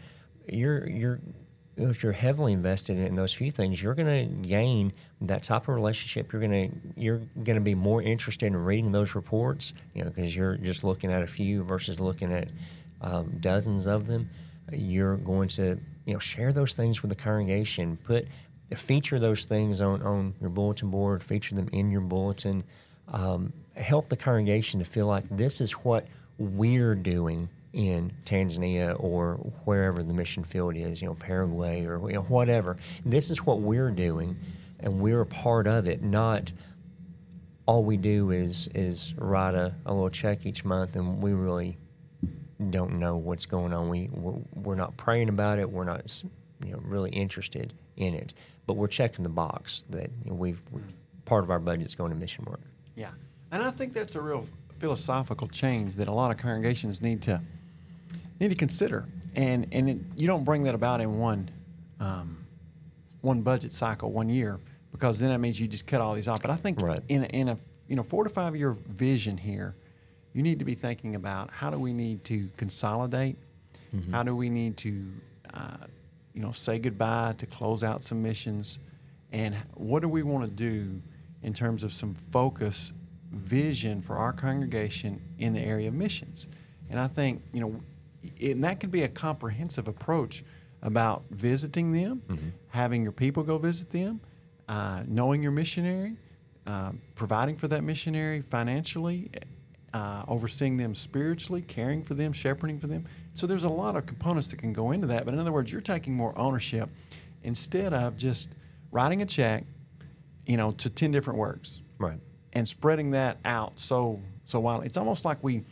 You're 0.48 0.88
you're 0.88 1.20
if 1.78 2.02
you're 2.02 2.12
heavily 2.12 2.52
invested 2.52 2.98
in 2.98 3.14
those 3.14 3.32
few 3.32 3.50
things, 3.50 3.80
you're 3.80 3.94
going 3.94 4.08
to 4.42 4.48
gain 4.48 4.92
that 5.20 5.44
type 5.44 5.68
of 5.68 5.74
relationship. 5.74 6.32
You're 6.32 6.40
going 6.40 6.70
to 6.70 7.00
you're 7.00 7.22
going 7.44 7.56
to 7.56 7.60
be 7.60 7.74
more 7.74 8.02
interested 8.02 8.46
in 8.46 8.56
reading 8.56 8.90
those 8.90 9.14
reports, 9.14 9.74
you 9.94 10.02
know, 10.02 10.10
because 10.10 10.34
you're 10.34 10.56
just 10.56 10.82
looking 10.82 11.12
at 11.12 11.22
a 11.22 11.26
few 11.26 11.62
versus 11.62 12.00
looking 12.00 12.32
at 12.32 12.48
um, 13.00 13.36
dozens 13.40 13.86
of 13.86 14.06
them. 14.06 14.28
You're 14.72 15.16
going 15.16 15.48
to 15.50 15.78
you 16.04 16.14
know, 16.14 16.18
share 16.18 16.52
those 16.52 16.74
things 16.74 17.02
with 17.02 17.10
the 17.10 17.16
congregation. 17.16 17.96
Put 18.04 18.28
feature 18.76 19.18
those 19.18 19.44
things 19.44 19.80
on, 19.80 20.02
on 20.02 20.34
your 20.40 20.50
bulletin 20.50 20.90
board. 20.90 21.22
Feature 21.22 21.54
them 21.54 21.68
in 21.72 21.90
your 21.90 22.00
bulletin. 22.00 22.64
Um, 23.08 23.52
help 23.76 24.08
the 24.08 24.16
congregation 24.16 24.80
to 24.80 24.84
feel 24.84 25.06
like 25.06 25.24
this 25.30 25.60
is 25.60 25.72
what 25.72 26.06
we're 26.38 26.94
doing 26.94 27.48
in 27.72 28.12
Tanzania 28.24 28.96
or 28.98 29.34
wherever 29.64 30.02
the 30.02 30.12
mission 30.12 30.44
field 30.44 30.76
is, 30.76 31.00
you 31.00 31.08
know, 31.08 31.14
Paraguay 31.14 31.84
or 31.84 32.10
you 32.10 32.16
know, 32.16 32.22
whatever. 32.22 32.76
This 33.04 33.30
is 33.30 33.44
what 33.44 33.60
we're 33.60 33.90
doing, 33.90 34.36
and 34.80 35.00
we're 35.00 35.20
a 35.20 35.26
part 35.26 35.66
of 35.66 35.86
it. 35.86 36.02
Not 36.02 36.52
all 37.66 37.84
we 37.84 37.96
do 37.96 38.30
is 38.30 38.68
is 38.74 39.14
write 39.16 39.54
a, 39.54 39.74
a 39.86 39.92
little 39.92 40.10
check 40.10 40.46
each 40.46 40.64
month, 40.64 40.96
and 40.96 41.22
we 41.22 41.32
really 41.32 41.76
don't 42.70 42.98
know 42.98 43.16
what's 43.16 43.46
going 43.46 43.72
on. 43.72 43.88
We 43.88 44.08
we're, 44.12 44.40
we're 44.54 44.74
not 44.74 44.96
praying 44.96 45.28
about 45.28 45.58
it. 45.58 45.70
We're 45.70 45.84
not 45.84 46.22
you 46.64 46.72
know 46.72 46.80
really 46.82 47.10
interested 47.10 47.74
in 47.98 48.14
it, 48.14 48.32
but 48.66 48.74
we're 48.74 48.86
checking 48.86 49.22
the 49.24 49.28
box 49.28 49.84
that 49.90 50.10
you 50.24 50.30
know, 50.30 50.36
we've 50.36 50.62
we, 50.72 50.80
part 51.26 51.44
of 51.44 51.50
our 51.50 51.58
budget 51.58 51.86
is 51.86 51.94
going 51.94 52.10
to 52.10 52.16
mission 52.16 52.44
work. 52.46 52.60
Yeah, 52.96 53.10
and 53.52 53.62
I 53.62 53.70
think 53.70 53.92
that's 53.92 54.14
a 54.14 54.20
real 54.20 54.46
philosophical 54.78 55.48
change 55.48 55.96
that 55.96 56.08
a 56.08 56.12
lot 56.12 56.30
of 56.30 56.38
congregations 56.38 57.02
need 57.02 57.20
to 57.22 57.42
need 58.40 58.48
to 58.48 58.54
consider, 58.54 59.04
and 59.34 59.66
and 59.72 59.90
it, 59.90 59.98
you 60.16 60.26
don't 60.26 60.44
bring 60.44 60.62
that 60.62 60.74
about 60.74 61.00
in 61.00 61.18
one 61.18 61.50
um, 62.00 62.46
one 63.20 63.42
budget 63.42 63.72
cycle, 63.72 64.12
one 64.12 64.28
year, 64.28 64.60
because 64.92 65.18
then 65.18 65.30
that 65.30 65.38
means 65.38 65.58
you 65.60 65.66
just 65.66 65.86
cut 65.86 66.00
all 66.00 66.14
these 66.14 66.28
off. 66.28 66.40
But 66.40 66.52
I 66.52 66.56
think 66.56 66.80
Right. 66.80 67.02
in 67.08 67.24
a, 67.24 67.26
in 67.26 67.48
a 67.48 67.58
you 67.88 67.96
know 67.96 68.04
four 68.04 68.22
to 68.24 68.30
five 68.30 68.54
year 68.56 68.72
vision 68.88 69.36
here, 69.36 69.74
you 70.32 70.42
need 70.44 70.60
to 70.60 70.64
be 70.64 70.74
thinking 70.76 71.16
about 71.16 71.50
how 71.50 71.68
do 71.70 71.78
we 71.80 71.92
need 71.92 72.22
to 72.24 72.48
consolidate, 72.56 73.36
how 74.12 74.22
do 74.22 74.36
we 74.36 74.48
need 74.50 74.76
to 74.78 75.10
uh, 75.52 75.76
you 76.38 76.44
know 76.44 76.52
say 76.52 76.78
goodbye 76.78 77.34
to 77.38 77.46
close 77.46 77.82
out 77.82 78.04
some 78.04 78.22
missions, 78.22 78.78
and 79.32 79.56
what 79.74 80.02
do 80.02 80.08
we 80.08 80.22
want 80.22 80.44
to 80.44 80.50
do 80.50 81.02
in 81.42 81.52
terms 81.52 81.82
of 81.82 81.92
some 81.92 82.14
focus 82.30 82.92
vision 83.32 84.00
for 84.00 84.14
our 84.14 84.32
congregation 84.32 85.20
in 85.40 85.52
the 85.52 85.60
area 85.60 85.88
of 85.88 85.94
missions. 85.94 86.46
And 86.90 87.00
I 87.00 87.08
think 87.08 87.42
you 87.52 87.60
know, 87.60 87.80
and 88.40 88.62
that 88.62 88.78
could 88.78 88.92
be 88.92 89.02
a 89.02 89.08
comprehensive 89.08 89.88
approach 89.88 90.44
about 90.80 91.24
visiting 91.32 91.90
them, 91.90 92.22
having 92.68 93.02
your 93.02 93.10
people 93.10 93.42
go 93.42 93.58
visit 93.58 93.90
them, 93.90 94.20
uh, 94.68 95.02
knowing 95.08 95.42
your 95.42 95.50
missionary, 95.50 96.18
uh, 96.68 96.92
providing 97.16 97.56
for 97.56 97.66
that 97.66 97.82
missionary 97.82 98.42
financially, 98.42 99.28
uh, 99.94 100.24
overseeing 100.28 100.76
them 100.76 100.94
spiritually, 100.94 101.62
caring 101.62 102.02
for 102.02 102.14
them, 102.14 102.32
shepherding 102.32 102.78
for 102.78 102.86
them. 102.86 103.04
So 103.34 103.46
there's 103.46 103.64
a 103.64 103.68
lot 103.68 103.96
of 103.96 104.06
components 104.06 104.48
that 104.48 104.58
can 104.58 104.72
go 104.72 104.90
into 104.90 105.06
that. 105.08 105.24
But 105.24 105.34
in 105.34 105.40
other 105.40 105.52
words, 105.52 105.70
you're 105.72 105.80
taking 105.80 106.14
more 106.14 106.36
ownership 106.38 106.90
instead 107.42 107.92
of 107.92 108.16
just 108.16 108.52
writing 108.90 109.22
a 109.22 109.26
check, 109.26 109.64
you 110.46 110.56
know, 110.56 110.72
to 110.72 110.90
ten 110.90 111.10
different 111.10 111.38
works 111.38 111.82
Right. 111.98 112.18
and 112.52 112.66
spreading 112.66 113.10
that 113.12 113.38
out 113.44 113.78
so 113.78 114.20
so 114.44 114.60
while 114.60 114.80
it's 114.80 114.96
almost 114.96 115.24
like 115.24 115.42
we 115.42 115.62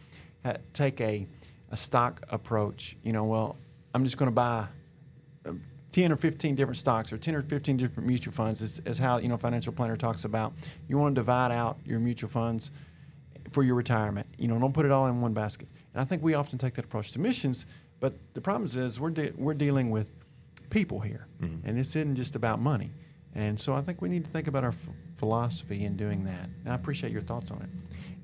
ha- 0.44 0.56
take 0.72 1.00
a 1.00 1.26
a 1.70 1.76
stock 1.76 2.22
approach. 2.30 2.96
You 3.02 3.12
know, 3.12 3.24
well, 3.24 3.56
I'm 3.94 4.04
just 4.04 4.16
going 4.16 4.28
to 4.28 4.34
buy 4.34 4.66
uh, 5.46 5.52
10 5.92 6.12
or 6.12 6.16
15 6.16 6.54
different 6.54 6.76
stocks 6.76 7.12
or 7.12 7.18
10 7.18 7.34
or 7.34 7.42
15 7.42 7.76
different 7.78 8.06
mutual 8.06 8.32
funds 8.32 8.60
is, 8.62 8.80
is 8.84 8.98
how 8.98 9.18
you 9.18 9.28
know 9.28 9.36
financial 9.36 9.72
planner 9.72 9.96
talks 9.96 10.24
about 10.24 10.52
you 10.88 10.96
want 10.98 11.14
to 11.14 11.20
divide 11.20 11.50
out 11.50 11.78
your 11.84 11.98
mutual 11.98 12.28
funds 12.30 12.70
for 13.56 13.62
your 13.62 13.74
retirement. 13.74 14.26
You 14.36 14.48
know 14.48 14.58
don't 14.58 14.74
put 14.74 14.84
it 14.84 14.92
all 14.92 15.06
in 15.06 15.22
one 15.22 15.32
basket. 15.32 15.66
And 15.94 16.02
i 16.02 16.04
think 16.04 16.22
we 16.22 16.34
often 16.34 16.58
take 16.58 16.74
that 16.74 16.84
approach 16.84 17.12
to 17.12 17.18
missions 17.18 17.64
but 18.00 18.12
the 18.34 18.42
problem 18.42 18.66
is, 18.66 19.00
we're, 19.00 19.08
de- 19.08 19.32
we're 19.34 19.54
dealing 19.54 19.88
with 19.88 20.08
people 20.68 21.00
here. 21.00 21.26
And 21.40 21.78
this 21.78 21.96
isn't 21.96 22.16
just 22.16 22.36
about 22.36 22.60
money. 22.60 22.90
And 23.34 23.58
so 23.58 23.72
i 23.72 23.80
think 23.80 24.02
we 24.02 24.10
need 24.10 24.26
to 24.26 24.30
think 24.30 24.46
about 24.46 24.62
our 24.62 24.74
f- 24.80 24.88
philosophy 25.16 25.86
in 25.86 25.96
doing 25.96 26.24
that. 26.24 26.50
And 26.64 26.70
i 26.70 26.74
appreciate 26.74 27.12
your 27.12 27.22
thoughts 27.22 27.50
on 27.50 27.62
it. 27.62 27.70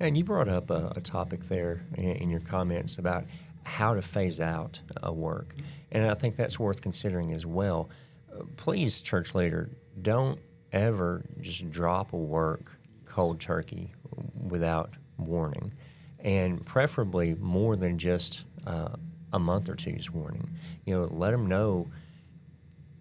And 0.00 0.18
you 0.18 0.22
brought 0.22 0.50
up 0.50 0.68
a, 0.70 0.92
a 0.96 1.00
topic 1.00 1.48
there 1.48 1.82
in, 1.94 2.10
in 2.22 2.28
your 2.28 2.40
comments 2.40 2.98
about 2.98 3.24
how 3.62 3.94
to 3.94 4.02
phase 4.02 4.38
out 4.38 4.82
a 5.02 5.12
work, 5.14 5.54
and 5.92 6.10
I 6.10 6.14
think 6.14 6.36
that's 6.36 6.58
worth 6.58 6.82
considering 6.82 7.32
as 7.32 7.46
well. 7.46 7.88
Uh, 8.30 8.42
please, 8.56 9.00
church 9.00 9.34
leader, 9.34 9.70
don't 10.02 10.38
ever 10.72 11.24
just 11.40 11.70
drop 11.70 12.12
a 12.12 12.16
work 12.18 12.78
cold 13.06 13.40
turkey 13.40 13.94
without 14.34 14.90
warning, 15.18 15.72
and 16.18 16.64
preferably 16.64 17.34
more 17.34 17.76
than 17.76 17.98
just 17.98 18.44
uh, 18.66 18.96
a 19.32 19.38
month 19.38 19.68
or 19.68 19.74
two's 19.74 20.10
warning. 20.10 20.50
You 20.84 20.94
know, 20.94 21.08
let 21.10 21.30
them 21.30 21.46
know 21.46 21.90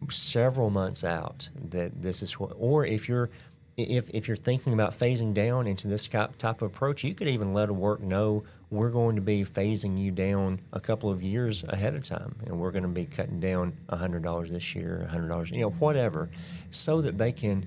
several 0.10 0.70
months 0.70 1.04
out 1.04 1.50
that 1.70 2.02
this 2.02 2.24
is 2.24 2.40
what, 2.40 2.54
or 2.58 2.86
if 2.86 3.08
you're 3.08 3.30
if, 3.78 4.10
if 4.10 4.28
you're 4.28 4.38
thinking 4.38 4.74
about 4.74 4.98
phasing 4.98 5.34
down 5.34 5.66
into 5.66 5.88
this 5.88 6.08
type 6.08 6.44
of 6.44 6.62
approach, 6.62 7.04
you 7.04 7.14
could 7.14 7.28
even 7.28 7.54
let 7.54 7.70
a 7.70 7.74
work 7.74 8.02
know 8.02 8.44
we're 8.70 8.90
going 8.90 9.16
to 9.16 9.22
be 9.22 9.44
phasing 9.44 9.98
you 9.98 10.12
down 10.12 10.60
a 10.74 10.80
couple 10.80 11.10
of 11.10 11.22
years 11.22 11.64
ahead 11.64 11.96
of 11.96 12.04
time, 12.04 12.36
and 12.46 12.60
we're 12.60 12.72
going 12.72 12.84
to 12.84 12.90
be 12.90 13.06
cutting 13.06 13.40
down 13.40 13.74
hundred 13.90 14.24
dollars 14.24 14.52
this 14.52 14.76
year, 14.76 15.08
hundred 15.10 15.30
dollars, 15.30 15.52
you 15.52 15.62
know, 15.62 15.70
whatever, 15.72 16.30
so 16.70 17.02
that 17.02 17.18
they 17.18 17.32
can 17.32 17.66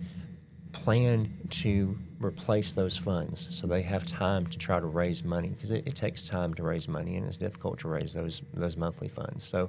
plan 0.73 1.33
to 1.49 1.97
replace 2.25 2.73
those 2.73 2.97
funds 2.97 3.47
so 3.51 3.67
they 3.67 3.83
have 3.83 4.05
time 4.05 4.47
to 4.47 4.59
try 4.59 4.81
to 4.81 4.87
raise 4.87 5.23
money 5.25 5.49
because 5.49 5.71
it, 5.71 5.87
it 5.87 5.95
takes 5.95 6.29
time 6.29 6.55
to 6.55 6.63
raise 6.63 6.89
money 6.89 7.17
and 7.17 7.27
it's 7.27 7.37
difficult 7.37 7.79
to 7.79 7.89
raise 7.89 8.15
those 8.15 8.43
those 8.55 8.77
monthly 8.77 9.09
funds 9.09 9.45
so 9.45 9.69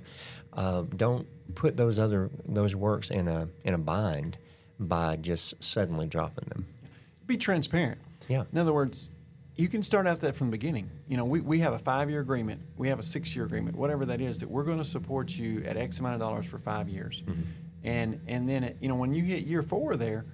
uh, 0.54 0.84
don't 0.96 1.28
put 1.56 1.76
those 1.78 2.00
other 2.00 2.30
those 2.48 2.76
works 2.76 3.10
in 3.10 3.28
a 3.28 3.48
in 3.64 3.74
a 3.74 3.78
bind 3.78 4.38
by 4.80 5.16
just 5.16 5.62
suddenly 5.64 6.08
dropping 6.08 6.48
them 6.50 6.66
be 7.28 7.38
transparent. 7.38 8.00
Yeah. 8.28 8.44
In 8.52 8.58
other 8.58 8.74
words, 8.74 9.10
you 9.56 9.68
can 9.68 9.84
start 9.84 10.06
out 10.08 10.20
that 10.22 10.36
from 10.36 10.48
the 10.48 10.52
beginning. 10.52 10.90
You 11.08 11.18
know, 11.18 11.26
we, 11.26 11.40
we 11.40 11.60
have 11.60 11.74
a 11.74 11.80
five 11.80 12.10
year 12.10 12.20
agreement, 12.20 12.62
we 12.78 12.90
have 12.90 13.00
a 13.00 13.04
six 13.04 13.36
year 13.36 13.46
agreement, 13.46 13.76
whatever 13.76 14.06
that 14.06 14.22
is, 14.22 14.40
that 14.40 14.50
we're 14.50 14.64
going 14.64 14.78
to 14.78 14.86
support 14.86 15.32
you 15.32 15.64
at 15.66 15.78
X 15.78 16.00
amount 16.00 16.16
of 16.16 16.22
dollars 16.22 16.46
for 16.46 16.60
five 16.60 16.90
years. 16.90 17.24
And 17.84 18.20
and 18.28 18.50
then, 18.50 18.64
it, 18.64 18.78
you 18.82 18.90
know, 18.90 18.96
when 18.96 19.14
you 19.14 19.24
hit 19.24 19.46
year 19.46 19.64
four 19.64 19.96
there, 19.96 20.26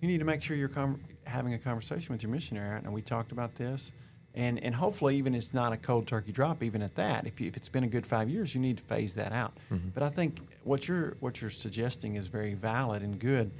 you 0.00 0.08
need 0.08 0.18
to 0.18 0.24
make 0.24 0.42
sure 0.42 0.56
you're 0.56 0.68
com- 0.68 1.00
having 1.26 1.54
a 1.54 1.58
conversation 1.58 2.12
with 2.12 2.22
your 2.22 2.30
missionary. 2.30 2.80
And 2.82 2.92
we 2.92 3.02
talked 3.02 3.32
about 3.32 3.54
this. 3.56 3.92
And, 4.34 4.62
and 4.62 4.74
hopefully, 4.74 5.16
even 5.16 5.34
it's 5.34 5.54
not 5.54 5.72
a 5.72 5.78
cold 5.78 6.06
turkey 6.06 6.30
drop. 6.30 6.62
Even 6.62 6.82
at 6.82 6.94
that, 6.96 7.26
if, 7.26 7.40
you, 7.40 7.48
if 7.48 7.56
it's 7.56 7.70
been 7.70 7.84
a 7.84 7.88
good 7.88 8.04
five 8.04 8.28
years, 8.28 8.54
you 8.54 8.60
need 8.60 8.76
to 8.76 8.82
phase 8.82 9.14
that 9.14 9.32
out. 9.32 9.56
But 9.94 10.02
I 10.02 10.10
think 10.10 10.40
what 10.62 10.86
you're 10.86 11.16
what 11.20 11.40
you're 11.40 11.50
suggesting 11.50 12.16
is 12.16 12.26
very 12.26 12.52
valid 12.52 13.02
and 13.02 13.18
good 13.18 13.50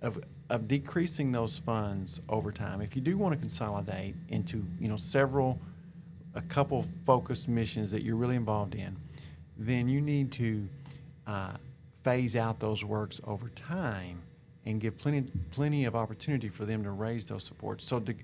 of, 0.00 0.18
of 0.48 0.66
decreasing 0.68 1.32
those 1.32 1.58
funds 1.58 2.20
over 2.30 2.50
time. 2.50 2.80
If 2.80 2.96
you 2.96 3.02
do 3.02 3.18
want 3.18 3.34
to 3.34 3.38
consolidate 3.38 4.14
into 4.28 4.64
you 4.80 4.88
know 4.88 4.96
several, 4.96 5.60
a 6.34 6.42
couple 6.42 6.86
focused 7.04 7.46
missions 7.46 7.90
that 7.90 8.02
you're 8.02 8.16
really 8.16 8.36
involved 8.36 8.74
in, 8.74 8.96
then 9.58 9.86
you 9.86 10.00
need 10.00 10.32
to 10.32 10.66
uh, 11.26 11.52
phase 12.04 12.36
out 12.36 12.58
those 12.58 12.82
works 12.82 13.20
over 13.24 13.50
time 13.50 14.22
and 14.66 14.80
give 14.80 14.96
plenty 14.96 15.22
plenty 15.50 15.84
of 15.84 15.94
opportunity 15.96 16.48
for 16.48 16.64
them 16.64 16.82
to 16.84 16.90
raise 16.90 17.26
those 17.26 17.44
supports. 17.44 17.84
So 17.84 17.98
de- 17.98 18.14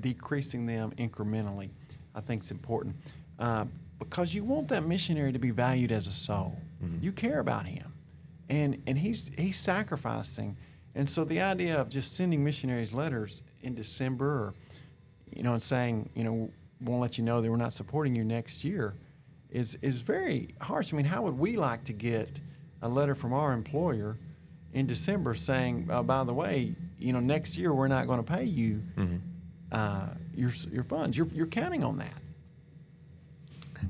decreasing 0.00 0.66
them 0.66 0.92
incrementally, 0.98 1.70
I 2.14 2.20
think 2.20 2.42
is 2.42 2.50
important. 2.50 2.96
Uh, 3.38 3.66
because 3.98 4.34
you 4.34 4.42
want 4.44 4.68
that 4.68 4.84
missionary 4.84 5.32
to 5.32 5.38
be 5.38 5.50
valued 5.50 5.92
as 5.92 6.06
a 6.06 6.12
soul. 6.12 6.56
You 7.00 7.12
care 7.12 7.38
about 7.38 7.66
him. 7.66 7.92
And 8.48 8.82
and 8.86 8.98
he's 8.98 9.30
he's 9.38 9.58
sacrificing. 9.58 10.56
And 10.94 11.08
so 11.08 11.24
the 11.24 11.40
idea 11.40 11.80
of 11.80 11.88
just 11.88 12.14
sending 12.14 12.42
missionaries 12.44 12.92
letters 12.92 13.42
in 13.62 13.74
december 13.74 14.26
or 14.26 14.54
you 15.34 15.42
know 15.42 15.52
and 15.52 15.62
saying 15.62 16.10
you 16.14 16.24
know 16.24 16.50
won't 16.80 17.00
let 17.00 17.16
you 17.16 17.24
know 17.24 17.40
that 17.40 17.48
we're 17.50 17.56
not 17.56 17.72
supporting 17.72 18.16
you 18.16 18.24
next 18.24 18.64
year 18.64 18.94
is 19.50 19.78
is 19.82 20.02
very 20.02 20.48
harsh. 20.60 20.92
I 20.92 20.96
mean 20.96 21.06
how 21.06 21.22
would 21.22 21.38
we 21.38 21.56
like 21.56 21.84
to 21.84 21.92
get 21.92 22.40
a 22.82 22.88
letter 22.88 23.14
from 23.14 23.32
our 23.32 23.52
employer 23.52 24.18
in 24.72 24.86
december 24.86 25.34
saying 25.34 25.86
uh, 25.90 26.02
by 26.02 26.24
the 26.24 26.32
way 26.32 26.74
you 26.98 27.12
know 27.12 27.20
next 27.20 27.56
year 27.56 27.72
we're 27.74 27.88
not 27.88 28.06
going 28.06 28.22
to 28.22 28.32
pay 28.32 28.44
you 28.44 28.82
uh, 29.72 30.06
your 30.34 30.50
your 30.70 30.84
funds 30.84 31.16
you're, 31.16 31.28
you're 31.32 31.46
counting 31.46 31.82
on 31.84 31.96
that 31.98 32.12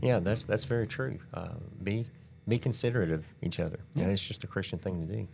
yeah 0.00 0.18
that's 0.18 0.44
that's 0.44 0.64
very 0.64 0.86
true 0.86 1.18
uh, 1.34 1.48
be 1.82 2.06
be 2.48 2.58
considerate 2.58 3.10
of 3.12 3.26
each 3.42 3.60
other 3.60 3.78
yeah. 3.94 4.06
it's 4.06 4.26
just 4.26 4.42
a 4.44 4.46
christian 4.46 4.78
thing 4.78 5.06
to 5.06 5.12
do 5.12 5.28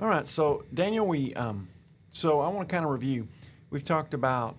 All 0.00 0.08
right, 0.08 0.26
so 0.26 0.64
Daniel, 0.72 1.06
we 1.06 1.34
um, 1.34 1.68
so 2.10 2.40
I 2.40 2.48
want 2.48 2.66
to 2.68 2.72
kind 2.74 2.84
of 2.86 2.90
review. 2.90 3.28
We've 3.68 3.84
talked 3.84 4.14
about 4.14 4.56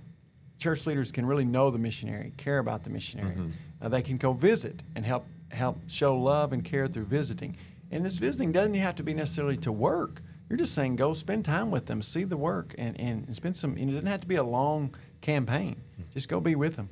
church 0.59 0.85
leaders 0.85 1.11
can 1.11 1.25
really 1.25 1.43
know 1.45 1.71
the 1.71 1.79
missionary, 1.79 2.31
care 2.37 2.59
about 2.59 2.83
the 2.83 2.89
missionary. 2.91 3.35
Uh, 3.81 3.89
they 3.89 4.03
can 4.03 4.17
go 4.17 4.33
visit 4.33 4.83
and 4.95 5.03
help 5.05 5.25
help 5.49 5.77
show 5.87 6.15
love 6.15 6.53
and 6.53 6.63
care 6.63 6.87
through 6.87 7.05
visiting. 7.05 7.57
And 7.91 8.05
this 8.05 8.17
visiting 8.17 8.51
doesn't 8.51 8.73
have 8.75 8.95
to 8.95 9.03
be 9.03 9.13
necessarily 9.13 9.57
to 9.57 9.71
work. 9.71 10.21
You're 10.49 10.57
just 10.57 10.73
saying 10.73 10.95
go 10.95 11.13
spend 11.13 11.45
time 11.45 11.71
with 11.71 11.85
them, 11.85 12.01
see 12.01 12.23
the 12.23 12.37
work, 12.37 12.73
and, 12.77 12.99
and, 12.99 13.35
spend 13.35 13.55
some. 13.55 13.71
And 13.77 13.89
it 13.89 13.93
doesn't 13.93 14.07
have 14.07 14.21
to 14.21 14.27
be 14.27 14.35
a 14.35 14.43
long 14.43 14.95
campaign. 15.21 15.75
Just 16.13 16.29
go 16.29 16.39
be 16.39 16.55
with 16.55 16.75
them, 16.75 16.89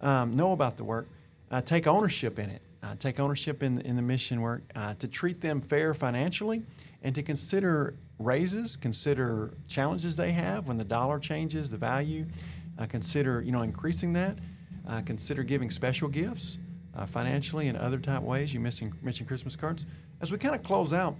um, 0.00 0.36
know 0.36 0.52
about 0.52 0.76
the 0.76 0.84
work, 0.84 1.08
uh, 1.50 1.60
take 1.60 1.86
ownership 1.86 2.38
in 2.38 2.48
it, 2.48 2.62
uh, 2.82 2.94
take 2.98 3.20
ownership 3.20 3.62
in 3.62 3.80
in 3.82 3.96
the 3.96 4.02
mission 4.02 4.40
work, 4.40 4.62
uh, 4.74 4.94
to 4.94 5.08
treat 5.08 5.40
them 5.42 5.60
fair 5.60 5.92
financially, 5.92 6.62
and 7.02 7.14
to 7.14 7.22
consider 7.22 7.94
raises, 8.18 8.76
consider 8.76 9.52
challenges 9.68 10.16
they 10.16 10.32
have 10.32 10.68
when 10.68 10.78
the 10.78 10.84
dollar 10.84 11.18
changes, 11.18 11.68
the 11.68 11.76
value, 11.76 12.24
uh, 12.78 12.86
consider 12.86 13.42
you 13.42 13.52
know 13.52 13.62
increasing 13.62 14.14
that, 14.14 14.38
uh, 14.88 15.02
consider 15.02 15.42
giving 15.42 15.70
special 15.70 16.08
gifts 16.08 16.58
uh, 16.96 17.06
financially 17.06 17.68
and 17.68 17.78
other 17.78 17.98
type 17.98 18.22
ways. 18.22 18.52
You 18.54 18.60
missing 18.60 18.92
mentioned 19.02 19.28
Christmas 19.28 19.56
cards. 19.56 19.86
As 20.22 20.30
we 20.30 20.38
kind 20.38 20.54
of 20.54 20.62
close 20.62 20.92
out, 20.92 21.16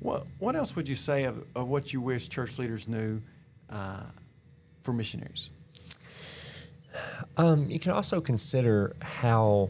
what 0.00 0.26
what 0.38 0.56
else 0.56 0.74
would 0.74 0.88
you 0.88 0.94
say 0.94 1.24
of, 1.24 1.44
of 1.54 1.68
what 1.68 1.92
you 1.92 2.00
wish 2.00 2.28
church 2.28 2.58
leaders 2.58 2.88
knew 2.88 3.20
uh, 3.70 4.04
for 4.82 4.92
missionaries? 4.92 5.50
Um, 7.36 7.68
you 7.70 7.78
can 7.78 7.92
also 7.92 8.18
consider 8.18 8.96
how 9.02 9.68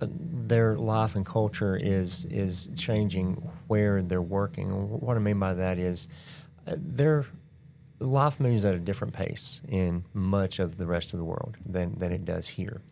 their 0.00 0.76
life 0.76 1.16
and 1.16 1.24
culture 1.24 1.76
is 1.76 2.26
is 2.26 2.68
changing 2.76 3.34
where 3.66 4.02
they're 4.02 4.20
working. 4.20 4.68
What 5.00 5.16
I 5.16 5.20
mean 5.20 5.38
by 5.38 5.54
that 5.54 5.78
is 5.78 6.08
uh, 6.66 6.74
their 6.76 7.24
life 8.02 8.40
moves 8.40 8.64
at 8.64 8.74
a 8.74 8.78
different 8.78 9.14
pace 9.14 9.62
in 9.68 10.04
much 10.12 10.58
of 10.58 10.76
the 10.76 10.86
rest 10.86 11.12
of 11.12 11.18
the 11.18 11.24
world 11.24 11.56
than, 11.64 11.98
than 11.98 12.12
it 12.12 12.24
does 12.24 12.48
here. 12.48 12.82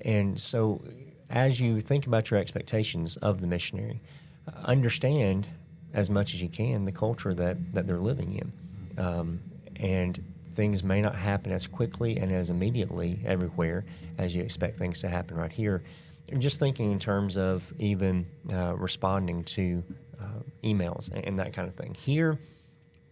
And 0.00 0.40
so, 0.40 0.82
as 1.30 1.60
you 1.60 1.80
think 1.80 2.06
about 2.06 2.30
your 2.30 2.40
expectations 2.40 3.16
of 3.18 3.40
the 3.40 3.46
missionary, 3.46 4.00
uh, 4.48 4.60
understand 4.64 5.48
as 5.92 6.10
much 6.10 6.34
as 6.34 6.42
you 6.42 6.48
can 6.48 6.84
the 6.84 6.92
culture 6.92 7.34
that, 7.34 7.56
that 7.74 7.86
they're 7.86 7.98
living 7.98 8.34
in. 8.34 9.04
Um, 9.04 9.40
and 9.76 10.22
things 10.54 10.82
may 10.82 11.02
not 11.02 11.14
happen 11.14 11.52
as 11.52 11.66
quickly 11.66 12.16
and 12.16 12.32
as 12.32 12.50
immediately 12.50 13.20
everywhere 13.26 13.84
as 14.18 14.34
you 14.34 14.42
expect 14.42 14.78
things 14.78 15.00
to 15.00 15.08
happen 15.08 15.36
right 15.36 15.52
here. 15.52 15.82
And 16.28 16.40
just 16.40 16.58
thinking 16.58 16.90
in 16.92 16.98
terms 16.98 17.36
of 17.36 17.72
even 17.78 18.26
uh, 18.52 18.74
responding 18.76 19.44
to 19.44 19.82
uh, 20.20 20.42
emails 20.64 21.10
and 21.12 21.38
that 21.38 21.52
kind 21.52 21.68
of 21.68 21.74
thing. 21.74 21.94
Here, 21.94 22.38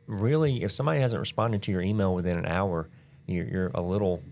really, 0.06 0.62
if 0.62 0.72
somebody 0.72 1.00
hasn't 1.00 1.20
responded 1.20 1.62
to 1.62 1.72
your 1.72 1.82
email 1.82 2.14
within 2.14 2.38
an 2.38 2.46
hour, 2.46 2.88
you're, 3.26 3.46
you're 3.46 3.70
a 3.74 3.80
little, 3.80 4.22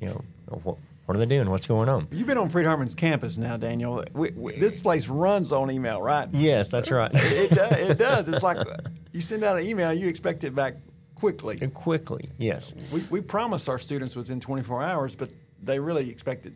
you 0.00 0.08
know, 0.08 0.74
what, 1.10 1.16
are 1.16 1.26
they 1.26 1.26
doing? 1.26 1.50
What's 1.50 1.66
going 1.66 1.88
on? 1.88 2.06
You've 2.12 2.28
been 2.28 2.38
on 2.38 2.48
Freed 2.48 2.66
Hardeman's 2.66 2.94
campus 2.94 3.36
now, 3.36 3.56
Daniel. 3.56 4.04
We, 4.12 4.30
we, 4.30 4.56
this 4.56 4.80
place 4.80 5.08
runs 5.08 5.50
on 5.50 5.68
email, 5.68 6.00
right? 6.00 6.28
Yes, 6.32 6.68
that's 6.68 6.88
right. 6.88 7.10
it, 7.12 7.50
does, 7.50 7.72
it 7.72 7.98
does. 7.98 8.28
It's 8.28 8.44
like 8.44 8.64
you 9.10 9.20
send 9.20 9.42
out 9.42 9.58
an 9.58 9.66
email, 9.66 9.92
you 9.92 10.06
expect 10.06 10.44
it 10.44 10.54
back 10.54 10.76
quickly. 11.16 11.58
Quickly, 11.74 12.30
yes. 12.38 12.76
We, 12.92 13.04
we 13.10 13.20
promise 13.20 13.66
our 13.66 13.76
students 13.76 14.14
within 14.14 14.38
24 14.38 14.84
hours, 14.84 15.16
but 15.16 15.30
they 15.60 15.80
really 15.80 16.08
expect 16.08 16.46
it 16.46 16.52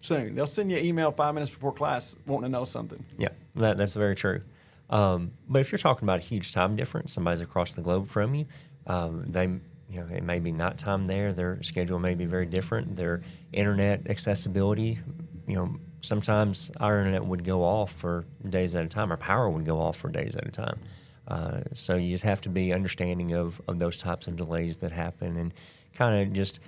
soon. 0.00 0.34
They'll 0.34 0.46
send 0.46 0.70
you 0.70 0.78
an 0.78 0.84
email 0.86 1.12
five 1.12 1.34
minutes 1.34 1.52
before 1.52 1.72
class 1.72 2.16
wanting 2.26 2.50
to 2.50 2.58
know 2.58 2.64
something. 2.64 3.04
Yeah, 3.18 3.28
that, 3.56 3.76
that's 3.76 3.92
very 3.92 4.14
true. 4.14 4.40
Um, 4.88 5.32
but 5.46 5.58
if 5.58 5.72
you're 5.72 5.78
talking 5.78 6.06
about 6.06 6.20
a 6.20 6.22
huge 6.22 6.52
time 6.52 6.74
difference, 6.74 7.12
somebody's 7.12 7.42
across 7.42 7.74
the 7.74 7.82
globe 7.82 8.08
from 8.08 8.34
you, 8.34 8.46
um, 8.86 9.26
they 9.26 9.60
you 9.90 10.00
know 10.00 10.06
it 10.14 10.22
may 10.22 10.38
be 10.38 10.52
nighttime 10.52 11.06
there. 11.06 11.32
Their 11.32 11.62
schedule 11.62 11.98
may 11.98 12.14
be 12.14 12.26
very 12.26 12.46
different. 12.46 12.96
Their 12.96 13.22
internet 13.52 14.08
accessibility, 14.08 14.98
you 15.46 15.56
know, 15.56 15.76
sometimes 16.00 16.70
our 16.80 16.98
internet 16.98 17.24
would 17.24 17.44
go 17.44 17.62
off 17.62 17.92
for 17.92 18.24
days 18.48 18.74
at 18.74 18.84
a 18.84 18.88
time. 18.88 19.10
Our 19.10 19.16
power 19.16 19.50
would 19.50 19.64
go 19.64 19.80
off 19.80 19.96
for 19.96 20.08
days 20.08 20.36
at 20.36 20.46
a 20.46 20.50
time. 20.50 20.78
Uh, 21.26 21.60
so 21.72 21.96
you 21.96 22.12
just 22.12 22.24
have 22.24 22.40
to 22.40 22.48
be 22.48 22.72
understanding 22.72 23.32
of, 23.32 23.60
of 23.68 23.78
those 23.78 23.96
types 23.96 24.26
of 24.26 24.36
delays 24.36 24.78
that 24.78 24.90
happen 24.90 25.36
and 25.36 25.54
kind 25.94 26.20
of 26.20 26.32
just 26.32 26.60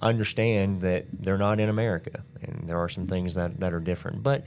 understand 0.00 0.80
that 0.80 1.04
they're 1.12 1.36
not 1.36 1.60
in 1.60 1.68
America 1.68 2.24
and 2.40 2.62
there 2.66 2.78
are 2.78 2.88
some 2.88 3.06
things 3.06 3.34
that, 3.34 3.60
that 3.60 3.74
are 3.74 3.80
different. 3.80 4.22
But 4.22 4.44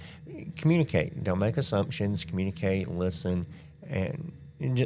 communicate. 0.55 1.23
Don't 1.23 1.39
make 1.39 1.57
assumptions. 1.57 2.25
Communicate, 2.25 2.87
listen, 2.87 3.45
and, 3.87 4.33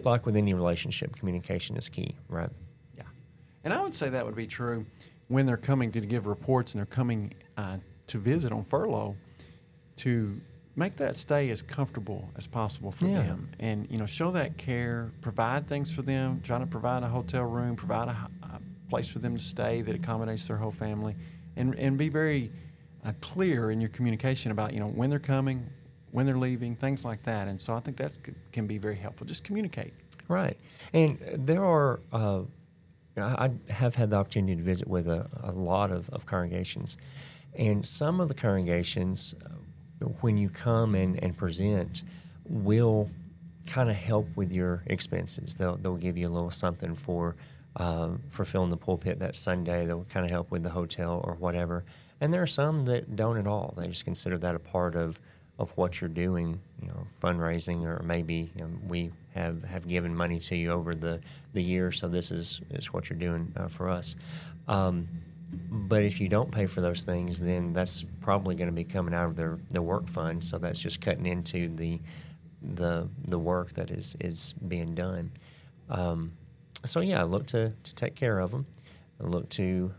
like 0.03 0.25
with 0.25 0.35
any 0.35 0.53
relationship, 0.53 1.15
communication 1.15 1.77
is 1.77 1.87
key, 1.87 2.15
right? 2.27 2.49
And 3.67 3.73
I 3.73 3.81
would 3.81 3.93
say 3.93 4.09
that 4.09 4.25
would 4.25 4.35
be 4.35 4.47
true 4.47 4.85
when 5.27 5.45
they're 5.45 5.57
coming 5.57 5.91
to 5.91 6.01
give 6.01 6.25
reports 6.25 6.73
and 6.73 6.79
they're 6.79 6.85
coming 6.85 7.33
uh, 7.57 7.77
to 8.07 8.17
visit 8.17 8.51
on 8.51 8.63
furlough 8.63 9.15
to 9.97 10.39
make 10.75 10.95
that 10.95 11.17
stay 11.17 11.49
as 11.49 11.61
comfortable 11.61 12.29
as 12.37 12.47
possible 12.47 12.91
for 12.91 13.07
yeah. 13.07 13.23
them 13.23 13.49
and 13.59 13.87
you 13.89 13.97
know 13.97 14.05
show 14.05 14.29
that 14.31 14.57
care 14.57 15.11
provide 15.21 15.67
things 15.67 15.91
for 15.91 16.03
them 16.03 16.39
try 16.43 16.59
to 16.59 16.67
provide 16.67 17.01
a 17.01 17.07
hotel 17.07 17.43
room 17.43 17.75
provide 17.75 18.07
a, 18.07 18.29
place 18.89 19.07
for 19.07 19.19
them 19.19 19.37
to 19.37 19.43
stay 19.43 19.81
that 19.81 19.95
accommodates 19.95 20.47
their 20.47 20.57
whole 20.57 20.71
family, 20.71 21.15
and 21.55 21.75
and 21.75 21.97
be 21.97 22.09
very 22.09 22.51
uh, 23.05 23.11
clear 23.21 23.71
in 23.71 23.81
your 23.81 23.89
communication 23.89 24.51
about 24.51 24.73
you 24.73 24.79
know 24.79 24.87
when 24.87 25.09
they're 25.09 25.19
coming, 25.19 25.67
when 26.11 26.25
they're 26.25 26.37
leaving, 26.37 26.75
things 26.75 27.03
like 27.03 27.23
that. 27.23 27.47
And 27.47 27.59
so 27.59 27.73
I 27.73 27.79
think 27.79 27.97
that 27.97 28.17
can 28.51 28.67
be 28.67 28.77
very 28.77 28.95
helpful. 28.95 29.27
Just 29.27 29.43
communicate. 29.43 29.93
Right, 30.27 30.57
and 30.93 31.19
there 31.35 31.63
are. 31.63 32.01
Uh, 32.11 32.41
I 33.17 33.51
have 33.69 33.95
had 33.95 34.09
the 34.09 34.15
opportunity 34.17 34.55
to 34.55 34.63
visit 34.63 34.87
with 34.87 35.07
a, 35.07 35.27
a 35.43 35.51
lot 35.51 35.91
of, 35.91 36.09
of 36.09 36.25
congregations, 36.25 36.97
and 37.53 37.85
some 37.85 38.19
of 38.19 38.27
the 38.27 38.33
congregations, 38.33 39.35
uh, 39.45 40.05
when 40.21 40.37
you 40.37 40.49
come 40.49 40.95
and, 40.95 41.21
and 41.23 41.35
present, 41.35 42.03
will 42.45 43.09
kind 43.65 43.89
of 43.89 43.95
help 43.95 44.27
with 44.35 44.51
your 44.51 44.83
expenses. 44.87 45.55
They'll 45.55 45.77
they'll 45.77 45.97
give 45.97 46.17
you 46.17 46.27
a 46.27 46.29
little 46.29 46.51
something 46.51 46.95
for 46.95 47.35
um, 47.75 48.21
for 48.29 48.45
filling 48.45 48.69
the 48.69 48.77
pulpit 48.77 49.19
that 49.19 49.35
Sunday 49.35 49.85
They'll 49.85 50.05
kind 50.05 50.25
of 50.25 50.31
help 50.31 50.51
with 50.51 50.63
the 50.63 50.69
hotel 50.69 51.21
or 51.23 51.35
whatever. 51.35 51.85
And 52.19 52.33
there 52.33 52.41
are 52.41 52.47
some 52.47 52.85
that 52.85 53.15
don't 53.15 53.37
at 53.37 53.45
all. 53.45 53.75
They 53.77 53.87
just 53.87 54.05
consider 54.05 54.37
that 54.39 54.55
a 54.55 54.59
part 54.59 54.95
of, 54.95 55.19
of 55.59 55.71
what 55.75 55.99
you're 55.99 56.09
doing, 56.09 56.59
you 56.81 56.87
know, 56.87 57.07
fundraising, 57.21 57.83
or 57.83 58.01
maybe 58.03 58.51
you 58.55 58.61
know, 58.61 58.69
we 58.87 59.11
have, 59.33 59.63
have 59.63 59.87
given 59.87 60.15
money 60.15 60.39
to 60.39 60.55
you 60.55 60.71
over 60.71 60.93
the, 60.93 61.19
the 61.53 61.61
year, 61.61 61.91
so 61.91 62.07
this 62.07 62.31
is, 62.31 62.61
is 62.71 62.93
what 62.93 63.09
you're 63.09 63.19
doing 63.19 63.51
uh, 63.57 63.67
for 63.67 63.89
us. 63.89 64.15
Um, 64.67 65.07
but 65.69 66.03
if 66.03 66.19
you 66.19 66.27
don't 66.27 66.51
pay 66.51 66.65
for 66.65 66.81
those 66.81 67.03
things, 67.03 67.39
then 67.39 67.73
that's 67.73 68.05
probably 68.21 68.55
going 68.55 68.67
to 68.67 68.73
be 68.73 68.83
coming 68.83 69.13
out 69.13 69.25
of 69.25 69.35
their, 69.35 69.57
their 69.69 69.81
work 69.81 70.07
fund. 70.07 70.43
So 70.43 70.57
that's 70.57 70.79
just 70.79 71.01
cutting 71.01 71.25
into 71.25 71.69
the 71.69 71.99
the 72.61 73.07
the 73.27 73.37
work 73.37 73.73
that 73.73 73.91
is 73.91 74.15
is 74.19 74.53
being 74.67 74.95
done. 74.95 75.31
Um, 75.89 76.33
so 76.83 76.99
yeah, 76.99 77.21
I 77.21 77.23
look 77.23 77.45
to, 77.47 77.71
to 77.83 77.95
take 77.95 78.15
care 78.15 78.39
of 78.39 78.51
them. 78.51 78.65
Look 79.19 79.49
to 79.51 79.93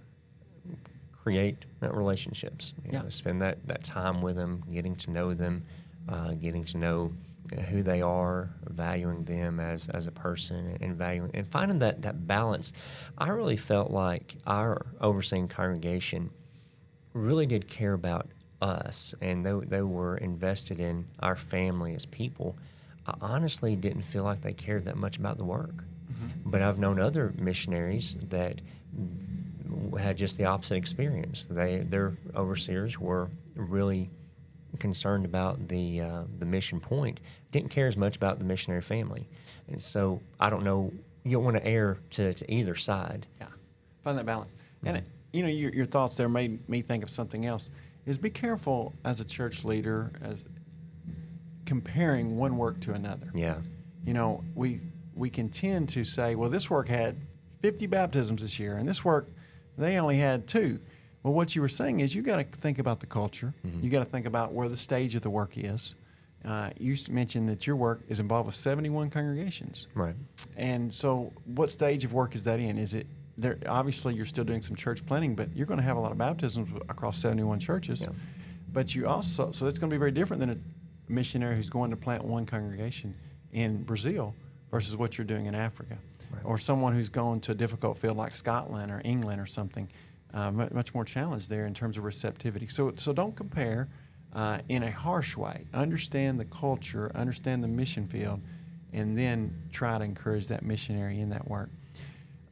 create 1.28 1.64
relationships. 1.80 2.72
You 2.84 2.92
yeah. 2.92 3.02
Know, 3.02 3.08
spend 3.10 3.42
that, 3.42 3.66
that 3.66 3.84
time 3.84 4.22
with 4.22 4.36
them, 4.36 4.64
getting 4.72 4.96
to 4.96 5.10
know 5.10 5.34
them, 5.34 5.64
uh, 6.08 6.32
getting 6.32 6.64
to 6.64 6.78
know 6.78 7.12
who 7.68 7.82
they 7.82 8.02
are, 8.02 8.50
valuing 8.64 9.24
them 9.24 9.60
as, 9.60 9.88
as 9.88 10.06
a 10.06 10.10
person, 10.10 10.78
and 10.80 10.96
valuing 10.96 11.30
and 11.34 11.46
finding 11.46 11.78
that, 11.80 12.02
that 12.02 12.26
balance. 12.26 12.72
I 13.16 13.28
really 13.28 13.56
felt 13.56 13.90
like 13.90 14.36
our 14.46 14.86
overseeing 15.00 15.48
congregation 15.48 16.30
really 17.12 17.46
did 17.46 17.68
care 17.68 17.92
about 17.92 18.26
us, 18.62 19.14
and 19.20 19.44
they, 19.44 19.52
they 19.66 19.82
were 19.82 20.16
invested 20.16 20.80
in 20.80 21.06
our 21.20 21.36
family 21.36 21.94
as 21.94 22.06
people. 22.06 22.56
I 23.06 23.14
honestly 23.20 23.76
didn't 23.76 24.02
feel 24.02 24.24
like 24.24 24.40
they 24.40 24.52
cared 24.52 24.84
that 24.86 24.96
much 24.96 25.18
about 25.18 25.38
the 25.38 25.44
work. 25.44 25.84
Mm-hmm. 26.10 26.50
But 26.50 26.62
I've 26.62 26.78
known 26.78 26.98
other 26.98 27.32
missionaries 27.38 28.16
that 28.28 28.60
had 29.98 30.16
just 30.16 30.38
the 30.38 30.44
opposite 30.44 30.76
experience. 30.76 31.46
They 31.46 31.78
their 31.78 32.16
overseers 32.35 32.98
were 32.98 33.31
really 33.54 34.11
concerned 34.78 35.24
about 35.24 35.68
the 35.68 36.00
uh, 36.00 36.22
the 36.38 36.46
mission 36.46 36.81
point, 36.81 37.20
didn't 37.50 37.70
care 37.70 37.87
as 37.87 37.96
much 37.96 38.16
about 38.16 38.38
the 38.38 38.44
missionary 38.44 38.83
family, 38.83 39.28
and 39.68 39.81
so 39.81 40.20
I 40.38 40.50
don't 40.50 40.64
know. 40.64 40.92
You 41.24 41.33
don't 41.33 41.44
want 41.44 41.57
to 41.57 41.66
err 41.66 41.98
to, 42.11 42.33
to 42.33 42.52
either 42.52 42.74
side. 42.74 43.26
Yeah, 43.40 43.48
find 44.02 44.16
that 44.18 44.26
balance. 44.26 44.52
Mm-hmm. 44.52 44.87
And 44.87 44.96
it, 44.98 45.04
you 45.33 45.42
know, 45.42 45.48
your, 45.48 45.72
your 45.72 45.87
thoughts 45.87 46.14
there 46.14 46.28
made 46.28 46.68
me 46.68 46.83
think 46.83 47.02
of 47.02 47.11
something 47.11 47.44
else. 47.44 47.68
Is 48.07 48.16
be 48.16 48.31
careful 48.31 48.94
as 49.04 49.20
a 49.20 49.24
church 49.24 49.64
leader 49.64 50.12
as 50.22 50.42
comparing 51.66 52.38
one 52.38 52.57
work 52.57 52.81
to 52.81 52.94
another. 52.94 53.31
Yeah. 53.35 53.59
You 54.07 54.14
know, 54.14 54.42
we 54.54 54.81
we 55.14 55.28
can 55.28 55.50
tend 55.50 55.90
to 55.90 56.04
say, 56.04 56.35
well, 56.35 56.48
this 56.48 56.70
work 56.70 56.88
had 56.88 57.16
50 57.61 57.87
baptisms 57.87 58.42
this 58.42 58.59
year, 58.59 58.76
and 58.76 58.88
this 58.88 59.04
work, 59.04 59.28
they 59.78 59.98
only 59.98 60.18
had 60.18 60.46
two. 60.46 60.80
Well, 61.22 61.32
what 61.32 61.54
you 61.54 61.62
were 61.62 61.68
saying 61.68 62.00
is 62.00 62.14
you 62.14 62.22
got 62.22 62.36
to 62.36 62.44
think 62.44 62.78
about 62.78 63.00
the 63.00 63.06
culture. 63.06 63.54
Mm-hmm. 63.66 63.84
You 63.84 63.90
got 63.90 64.00
to 64.00 64.10
think 64.10 64.26
about 64.26 64.52
where 64.52 64.68
the 64.68 64.76
stage 64.76 65.14
of 65.14 65.22
the 65.22 65.30
work 65.30 65.52
is. 65.56 65.94
Uh, 66.44 66.70
you 66.78 66.96
mentioned 67.10 67.48
that 67.48 67.66
your 67.66 67.76
work 67.76 68.02
is 68.08 68.20
involved 68.20 68.46
with 68.46 68.54
71 68.54 69.10
congregations. 69.10 69.88
Right. 69.94 70.14
And 70.56 70.92
so, 70.94 71.32
what 71.44 71.70
stage 71.70 72.04
of 72.04 72.14
work 72.14 72.36
is 72.36 72.44
that 72.44 72.60
in? 72.60 72.78
Is 72.78 72.94
it 72.94 73.06
there? 73.36 73.58
Obviously, 73.66 74.14
you're 74.14 74.24
still 74.24 74.44
doing 74.44 74.62
some 74.62 74.76
church 74.76 75.04
planting, 75.04 75.34
but 75.34 75.54
you're 75.56 75.66
going 75.66 75.78
to 75.78 75.84
have 75.84 75.96
a 75.96 76.00
lot 76.00 76.12
of 76.12 76.18
baptisms 76.18 76.68
across 76.88 77.18
71 77.18 77.58
churches. 77.58 78.02
Yeah. 78.02 78.08
But 78.72 78.94
you 78.94 79.08
also, 79.08 79.50
so 79.50 79.64
that's 79.64 79.78
going 79.78 79.90
to 79.90 79.94
be 79.94 79.98
very 79.98 80.12
different 80.12 80.40
than 80.40 80.50
a 80.50 81.12
missionary 81.12 81.56
who's 81.56 81.70
going 81.70 81.90
to 81.90 81.96
plant 81.96 82.24
one 82.24 82.46
congregation 82.46 83.14
in 83.52 83.82
Brazil 83.82 84.34
versus 84.70 84.96
what 84.96 85.18
you're 85.18 85.26
doing 85.26 85.46
in 85.46 85.54
Africa. 85.54 85.98
Right. 86.30 86.42
Or 86.44 86.58
someone 86.58 86.94
who's 86.94 87.08
going 87.08 87.40
to 87.42 87.52
a 87.52 87.54
difficult 87.54 87.98
field 87.98 88.16
like 88.16 88.32
Scotland 88.32 88.90
or 88.90 89.00
England 89.04 89.40
or 89.40 89.46
something, 89.46 89.88
uh, 90.34 90.50
much 90.50 90.94
more 90.94 91.04
challenged 91.04 91.48
there 91.48 91.66
in 91.66 91.74
terms 91.74 91.96
of 91.96 92.04
receptivity. 92.04 92.68
So, 92.68 92.92
so 92.96 93.12
don't 93.12 93.34
compare 93.34 93.88
uh, 94.34 94.58
in 94.68 94.82
a 94.82 94.90
harsh 94.90 95.36
way. 95.36 95.64
Understand 95.72 96.38
the 96.38 96.44
culture, 96.44 97.10
understand 97.14 97.62
the 97.62 97.68
mission 97.68 98.06
field, 98.06 98.40
and 98.92 99.16
then 99.16 99.54
try 99.72 99.98
to 99.98 100.04
encourage 100.04 100.48
that 100.48 100.62
missionary 100.62 101.20
in 101.20 101.30
that 101.30 101.48
work. 101.48 101.70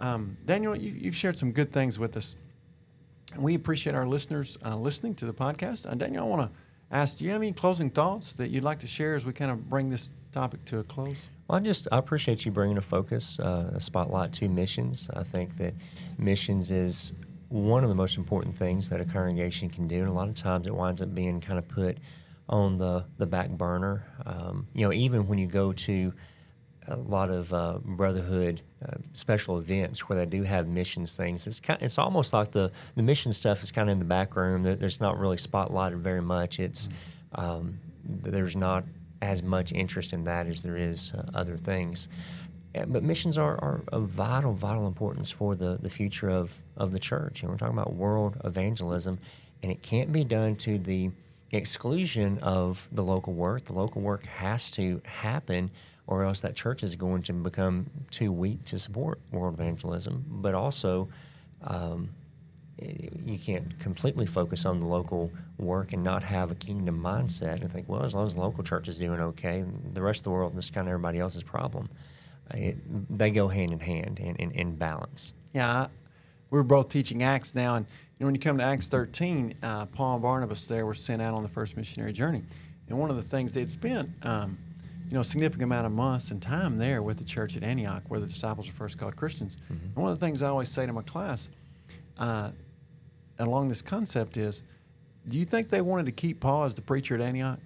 Um, 0.01 0.37
Daniel, 0.45 0.77
you, 0.77 1.07
have 1.07 1.17
shared 1.17 1.39
some 1.39 1.53
good 1.53 1.73
things 1.73 1.99
with 1.99 2.17
us. 2.17 2.37
We 3.37 3.55
appreciate 3.55 3.95
our 3.95 4.07
listeners 4.07 4.57
uh, 4.65 4.77
listening 4.77 5.15
to 5.17 5.27
the 5.27 5.33
podcast. 5.33 5.91
Uh, 5.91 5.95
Daniel, 5.95 6.25
I 6.25 6.29
want 6.29 6.53
to 6.53 6.59
ask, 6.91 7.19
do 7.19 7.25
you 7.25 7.31
have 7.31 7.43
any 7.43 7.53
closing 7.53 7.91
thoughts 7.91 8.33
that 8.35 8.51
you'd 8.51 8.65
like 8.65 8.79
to 8.81 8.87
share 8.87 9.15
as 9.15 9.25
we 9.25 9.33
kind 9.33 9.51
of 9.51 9.69
bring 9.69 9.91
this 9.91 10.13
topic 10.33 10.65
to 10.67 10.79
a 10.79 10.85
close? 10.85 11.27
Well, 11.49 11.59
I 11.59 11.61
just 11.63 11.89
I 11.93 11.99
appreciate 11.99 12.45
you 12.45 12.53
bringing 12.53 12.79
a 12.79 12.83
focus, 12.83 13.39
uh, 13.39 13.73
a 13.75 13.81
spotlight 13.81 14.33
to 14.35 14.49
missions. 14.49 15.09
I 15.15 15.23
think 15.23 15.57
that 15.59 15.75
missions 16.19 16.71
is 16.71 17.13
one 17.49 17.85
of 17.85 17.89
the 17.89 17.95
most 17.95 18.17
important 18.17 18.57
things 18.57 18.89
that 18.91 19.01
a 19.01 19.05
congregation 19.05 19.71
can 19.71 19.87
do, 19.87 20.01
and 20.01 20.09
a 20.09 20.13
lot 20.13 20.29
of 20.29 20.35
times 20.35 20.67
it 20.67 20.75
winds 20.75 21.03
up 21.03 21.15
being 21.15 21.41
kind 21.41 21.59
of 21.59 21.69
put 21.69 21.99
on 22.49 22.79
the, 22.79 23.05
the 23.19 23.27
back 23.27 23.51
burner. 23.51 24.05
Um, 24.25 24.67
you 24.73 24.85
know, 24.85 24.93
even 24.93 25.27
when 25.27 25.39
you 25.39 25.47
go 25.47 25.73
to 25.73 26.13
a 26.89 26.97
lot 26.97 27.31
of 27.31 27.53
uh, 27.53 27.79
brotherhood 27.85 28.63
uh, 28.85 28.97
special 29.13 29.59
events 29.59 30.09
where 30.09 30.19
they 30.19 30.27
do 30.27 30.43
have 30.43 30.69
missions 30.69 31.17
things. 31.17 31.47
It's 31.47 31.61
kind, 31.61 31.81
it's 31.83 31.99
almost 31.99 32.33
like 32.33 32.53
the 32.53 32.71
the 32.95 33.03
mission 33.03 33.33
stuff 33.33 33.63
is 33.63 33.73
kind 33.73 33.89
of 33.89 33.95
in 33.95 33.99
the 33.99 34.05
back 34.05 34.37
room. 34.37 34.63
There's 34.63 35.01
not 35.01 35.19
really 35.19 35.37
spotlighted 35.37 35.99
very 35.99 36.23
much. 36.23 36.61
It's 36.61 36.89
um, 37.35 37.79
there's 38.05 38.57
not 38.57 38.85
as 39.23 39.43
much 39.43 39.73
interest 39.73 40.13
in 40.13 40.25
that 40.25 40.47
as 40.47 40.63
there 40.63 40.77
is 40.77 41.13
uh, 41.13 41.25
other 41.35 41.57
things. 41.57 42.09
But 42.87 43.03
missions 43.03 43.39
are, 43.39 43.55
are 43.55 43.81
of 43.89 44.09
vital, 44.09 44.53
vital 44.53 44.87
importance 44.87 45.31
for 45.31 45.55
the, 45.55 45.79
the 45.81 45.89
future 45.89 46.29
of, 46.29 46.61
of 46.77 46.93
the 46.93 46.99
church. 46.99 47.43
And 47.43 47.51
we're 47.51 47.57
talking 47.57 47.79
about 47.79 47.95
world 47.95 48.39
evangelism, 48.45 49.19
and 49.63 49.73
it 49.73 49.83
can't 49.83 50.13
be 50.13 50.25
done 50.25 50.57
to 50.57 50.79
the 50.79 51.11
exclusion 51.53 52.39
of 52.41 52.87
the 52.93 53.03
local 53.03 53.33
work. 53.33 53.65
The 53.65 53.73
local 53.73 54.03
work 54.03 54.27
has 54.27 54.71
to 54.73 55.01
happen 55.05 55.71
or 56.07 56.25
else 56.25 56.41
that 56.41 56.55
church 56.55 56.83
is 56.83 56.95
going 56.97 57.23
to 57.23 57.33
become 57.33 57.87
too 58.11 58.31
weak 58.31 58.65
to 58.65 58.79
support 58.79 59.21
world 59.33 59.55
evangelism. 59.55 60.25
But 60.29 60.55
also, 60.55 61.09
um, 61.63 62.11
you 62.79 63.39
can't 63.39 63.79
completely 63.79 64.27
focus 64.27 64.67
on 64.67 64.81
the 64.81 64.87
local 64.87 65.33
work 65.59 65.93
and 65.93 66.03
not 66.03 66.23
have 66.23 66.51
a 66.51 66.55
kingdom 66.55 67.01
mindset 67.01 67.63
and 67.63 67.73
think, 67.73 67.89
well, 67.89 68.03
as 68.03 68.15
long 68.15 68.25
as 68.25 68.35
the 68.35 68.41
local 68.41 68.63
church 68.63 68.87
is 68.87 68.99
doing 68.99 69.19
okay, 69.21 69.65
the 69.93 70.03
rest 70.03 70.21
of 70.21 70.25
the 70.25 70.31
world 70.31 70.57
is 70.59 70.71
kind 70.71 70.87
of 70.87 70.93
everybody 70.93 71.19
else's 71.19 71.43
problem. 71.43 71.89
It, 72.53 72.77
they 73.17 73.31
go 73.31 73.49
hand 73.49 73.73
in 73.73 73.81
hand 73.81 74.19
in, 74.21 74.37
in, 74.37 74.51
in 74.53 74.77
balance. 74.77 75.33
Yeah, 75.55 75.89
we're 76.51 76.63
both 76.63 76.91
teaching 76.91 77.23
Acts 77.23 77.55
now, 77.55 77.77
and 77.77 77.87
you 77.87 78.25
know, 78.25 78.27
when 78.27 78.35
you 78.35 78.41
come 78.41 78.59
to 78.59 78.65
Acts 78.65 78.89
13, 78.89 79.55
uh, 79.63 79.87
Paul 79.87 80.15
and 80.15 80.23
Barnabas 80.23 80.67
there 80.67 80.87
were 80.87 80.95
sent 80.95 81.23
out 81.23 81.35
on 81.35 81.43
the 81.43 81.49
first 81.49 81.77
missionary 81.77 82.13
journey, 82.13 82.43
and 82.89 82.99
one 82.99 83.11
of 83.11 83.17
the 83.17 83.23
things 83.23 83.53
they'd 83.53 83.71
spent 83.71 84.11
um, 84.23 84.59
you 85.09 85.15
know, 85.15 85.21
a 85.21 85.25
significant 85.25 85.65
amount 85.65 85.87
of 85.87 85.93
months 85.93 86.31
and 86.31 86.43
time 86.43 86.79
there 86.79 87.03
with 87.03 87.19
the 87.19 87.25
church 87.25 87.57
at 87.57 87.63
Antioch, 87.63 88.03
where 88.09 88.21
the 88.21 88.27
disciples 88.27 88.67
were 88.67 88.73
first 88.73 88.99
called 88.99 89.17
Christians. 89.17 89.57
Mm-hmm. 89.65 89.87
And 89.87 89.97
one 89.97 90.11
of 90.11 90.19
the 90.19 90.25
things 90.25 90.43
I 90.43 90.49
always 90.49 90.69
say 90.69 90.85
to 90.85 90.93
my 90.93 91.03
class, 91.03 91.49
uh, 92.19 92.51
along 93.39 93.69
this 93.69 93.83
concept, 93.83 94.37
is, 94.37 94.63
do 95.29 95.37
you 95.37 95.45
think 95.45 95.71
they 95.71 95.81
wanted 95.81 96.07
to 96.07 96.13
keep 96.13 96.41
Paul 96.41 96.65
as 96.65 96.75
the 96.75 96.83
preacher 96.83 97.15
at 97.15 97.21
Antioch? 97.21 97.59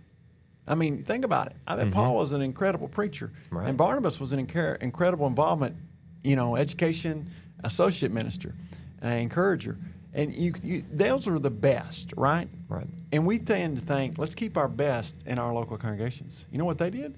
I 0.66 0.74
mean, 0.74 1.02
think 1.02 1.24
about 1.24 1.48
it. 1.48 1.56
I 1.66 1.76
mean, 1.76 1.86
mm-hmm. 1.86 1.94
Paul 1.94 2.16
was 2.16 2.32
an 2.32 2.42
incredible 2.42 2.88
preacher, 2.88 3.32
right. 3.50 3.68
and 3.68 3.76
Barnabas 3.76 4.20
was 4.20 4.32
an 4.32 4.46
inc- 4.46 4.82
incredible 4.82 5.26
involvement, 5.26 5.76
you 6.22 6.36
know, 6.36 6.56
education 6.56 7.28
associate 7.64 8.12
minister, 8.12 8.54
uh, 9.02 9.08
encourager. 9.08 9.78
And 10.12 10.34
you, 10.34 10.52
you, 10.62 10.84
those 10.90 11.28
are 11.28 11.38
the 11.38 11.50
best, 11.50 12.12
right? 12.16 12.48
Right. 12.68 12.86
And 13.12 13.26
we 13.26 13.38
tend 13.38 13.76
to 13.76 13.82
think, 13.82 14.18
let's 14.18 14.34
keep 14.34 14.56
our 14.56 14.68
best 14.68 15.16
in 15.26 15.38
our 15.38 15.52
local 15.52 15.76
congregations. 15.76 16.46
You 16.50 16.58
know 16.58 16.64
what 16.64 16.78
they 16.78 16.90
did? 16.90 17.16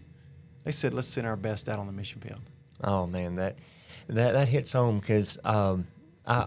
They 0.64 0.72
said, 0.72 0.94
let's 0.94 1.08
send 1.08 1.26
our 1.26 1.36
best 1.36 1.68
out 1.68 1.78
on 1.78 1.86
the 1.86 1.92
mission 1.92 2.20
field. 2.20 2.40
Oh 2.84 3.06
man, 3.06 3.36
that 3.36 3.56
that 4.08 4.32
that 4.32 4.48
hits 4.48 4.72
home 4.72 4.98
because 4.98 5.38
um, 5.44 5.86
I 6.26 6.46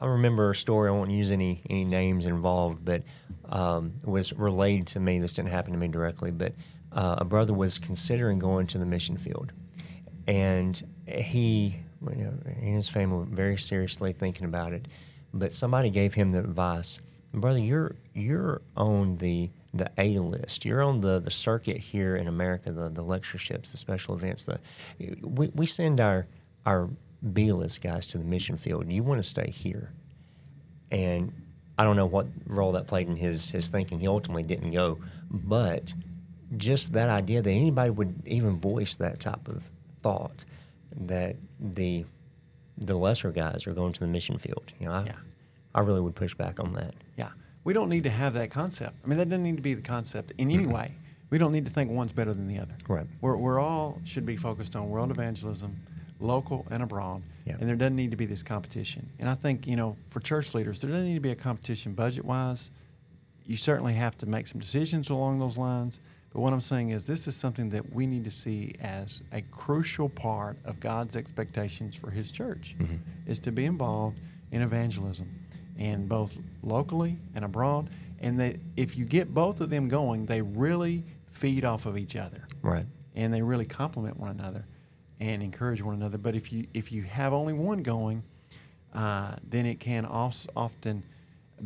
I 0.00 0.06
remember 0.06 0.50
a 0.50 0.54
story. 0.54 0.88
I 0.88 0.92
won't 0.92 1.10
use 1.10 1.30
any 1.30 1.62
any 1.68 1.84
names 1.84 2.26
involved, 2.26 2.84
but 2.84 3.02
um, 3.48 3.92
was 4.04 4.32
relayed 4.32 4.86
to 4.88 5.00
me. 5.00 5.18
This 5.18 5.34
didn't 5.34 5.50
happen 5.50 5.72
to 5.72 5.78
me 5.78 5.88
directly, 5.88 6.30
but 6.30 6.54
uh, 6.92 7.16
a 7.18 7.24
brother 7.24 7.52
was 7.52 7.78
considering 7.78 8.38
going 8.38 8.66
to 8.68 8.78
the 8.78 8.86
mission 8.86 9.16
field, 9.16 9.52
and 10.26 10.82
he, 11.06 11.76
you 12.16 12.24
know, 12.24 12.34
and 12.44 12.74
his 12.74 12.88
family 12.88 13.18
were 13.18 13.24
very 13.24 13.58
seriously 13.58 14.12
thinking 14.12 14.46
about 14.46 14.72
it. 14.72 14.88
But 15.32 15.52
somebody 15.52 15.90
gave 15.90 16.14
him 16.14 16.30
the 16.30 16.38
advice, 16.40 17.00
brother, 17.32 17.58
you're 17.58 17.96
you're 18.14 18.62
on 18.76 19.16
the 19.16 19.50
the 19.72 19.90
A 19.98 20.18
list. 20.18 20.64
You're 20.64 20.82
on 20.82 21.00
the, 21.00 21.20
the 21.20 21.30
circuit 21.30 21.76
here 21.76 22.16
in 22.16 22.26
America, 22.26 22.72
the, 22.72 22.88
the 22.88 23.02
lectureships, 23.02 23.70
the 23.70 23.78
special 23.78 24.16
events. 24.16 24.44
The 24.44 24.58
we, 25.22 25.48
we 25.48 25.66
send 25.66 26.00
our 26.00 26.26
our 26.66 26.90
B 27.32 27.52
list 27.52 27.80
guys 27.80 28.06
to 28.08 28.18
the 28.18 28.24
mission 28.24 28.56
field. 28.56 28.90
You 28.90 29.02
want 29.02 29.22
to 29.22 29.28
stay 29.28 29.50
here, 29.50 29.92
and 30.90 31.32
I 31.78 31.84
don't 31.84 31.96
know 31.96 32.06
what 32.06 32.26
role 32.46 32.72
that 32.72 32.86
played 32.86 33.08
in 33.08 33.16
his 33.16 33.50
his 33.50 33.68
thinking. 33.68 34.00
He 34.00 34.08
ultimately 34.08 34.42
didn't 34.42 34.70
go, 34.70 34.98
but 35.30 35.92
just 36.56 36.92
that 36.94 37.08
idea 37.08 37.42
that 37.42 37.50
anybody 37.50 37.90
would 37.90 38.22
even 38.26 38.58
voice 38.58 38.96
that 38.96 39.20
type 39.20 39.48
of 39.48 39.68
thought 40.02 40.44
that 40.96 41.36
the 41.58 42.04
the 42.78 42.96
lesser 42.96 43.30
guys 43.30 43.66
are 43.66 43.74
going 43.74 43.92
to 43.92 44.00
the 44.00 44.06
mission 44.06 44.38
field. 44.38 44.72
You 44.78 44.86
know, 44.86 44.92
I, 44.92 45.04
yeah. 45.04 45.16
I 45.74 45.80
really 45.80 46.00
would 46.00 46.14
push 46.14 46.34
back 46.34 46.58
on 46.58 46.72
that. 46.72 46.94
Yeah 47.16 47.30
we 47.64 47.72
don't 47.72 47.88
need 47.88 48.04
to 48.04 48.10
have 48.10 48.34
that 48.34 48.50
concept. 48.50 48.96
I 49.04 49.08
mean, 49.08 49.18
that 49.18 49.28
doesn't 49.28 49.42
need 49.42 49.56
to 49.56 49.62
be 49.62 49.74
the 49.74 49.82
concept 49.82 50.32
in 50.38 50.50
any 50.50 50.64
mm-hmm. 50.64 50.72
way. 50.72 50.94
We 51.30 51.38
don't 51.38 51.52
need 51.52 51.64
to 51.66 51.70
think 51.70 51.90
one's 51.90 52.12
better 52.12 52.34
than 52.34 52.48
the 52.48 52.58
other. 52.58 52.74
Right. 52.88 53.06
We're, 53.20 53.36
we're 53.36 53.60
all 53.60 54.00
should 54.04 54.26
be 54.26 54.36
focused 54.36 54.74
on 54.74 54.88
world 54.88 55.10
evangelism, 55.10 55.76
local 56.20 56.66
and 56.70 56.82
abroad, 56.82 57.22
yeah. 57.44 57.56
and 57.58 57.68
there 57.68 57.76
doesn't 57.76 57.96
need 57.96 58.10
to 58.10 58.16
be 58.16 58.26
this 58.26 58.42
competition. 58.42 59.08
And 59.18 59.28
I 59.28 59.34
think 59.34 59.66
you 59.66 59.76
know, 59.76 59.96
for 60.08 60.20
church 60.20 60.54
leaders, 60.54 60.80
there 60.80 60.90
doesn't 60.90 61.06
need 61.06 61.14
to 61.14 61.20
be 61.20 61.30
a 61.30 61.36
competition 61.36 61.94
budget 61.94 62.24
wise. 62.24 62.70
You 63.46 63.56
certainly 63.56 63.94
have 63.94 64.16
to 64.18 64.26
make 64.26 64.46
some 64.46 64.60
decisions 64.60 65.10
along 65.10 65.40
those 65.40 65.56
lines. 65.56 65.98
But 66.32 66.40
what 66.40 66.52
I'm 66.52 66.60
saying 66.60 66.90
is, 66.90 67.06
this 67.06 67.26
is 67.26 67.34
something 67.34 67.70
that 67.70 67.92
we 67.92 68.06
need 68.06 68.22
to 68.24 68.30
see 68.30 68.74
as 68.80 69.22
a 69.32 69.42
crucial 69.42 70.08
part 70.08 70.56
of 70.64 70.78
God's 70.78 71.16
expectations 71.16 71.96
for 71.96 72.10
His 72.10 72.30
church, 72.30 72.76
mm-hmm. 72.78 72.96
is 73.26 73.40
to 73.40 73.50
be 73.50 73.64
involved 73.64 74.20
in 74.52 74.62
evangelism 74.62 75.28
and 75.76 76.08
both 76.08 76.36
locally 76.62 77.18
and 77.34 77.44
abroad. 77.44 77.90
And 78.20 78.38
that 78.38 78.56
if 78.76 78.96
you 78.96 79.06
get 79.06 79.34
both 79.34 79.60
of 79.60 79.70
them 79.70 79.88
going, 79.88 80.26
they 80.26 80.42
really 80.42 81.04
feed 81.32 81.64
off 81.64 81.86
of 81.86 81.96
each 81.96 82.14
other. 82.14 82.46
Right. 82.62 82.86
And 83.16 83.32
they 83.32 83.42
really 83.42 83.64
complement 83.64 84.18
one 84.18 84.30
another 84.30 84.66
and 85.20 85.42
encourage 85.42 85.82
one 85.82 85.94
another. 85.94 86.18
But 86.18 86.34
if 86.34 86.52
you 86.52 86.66
if 86.74 86.90
you 86.90 87.02
have 87.02 87.32
only 87.32 87.52
one 87.52 87.82
going, 87.82 88.22
uh, 88.94 89.36
then 89.48 89.66
it 89.66 89.78
can 89.78 90.04
also 90.04 90.50
often 90.56 91.02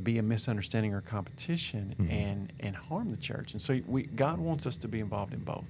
be 0.03 0.19
a 0.19 0.23
misunderstanding 0.23 0.93
or 0.93 1.01
competition 1.01 1.95
mm-hmm. 1.99 2.11
and 2.11 2.53
and 2.61 2.77
harm 2.77 3.11
the 3.11 3.17
church. 3.17 3.53
And 3.53 3.63
so 3.63 3.81
we 3.87 4.03
God 4.03 4.39
wants 4.39 4.67
us 4.67 4.77
to 4.79 4.89
be 4.89 5.01
involved 5.01 5.33
in 5.33 5.41
both. 5.41 5.69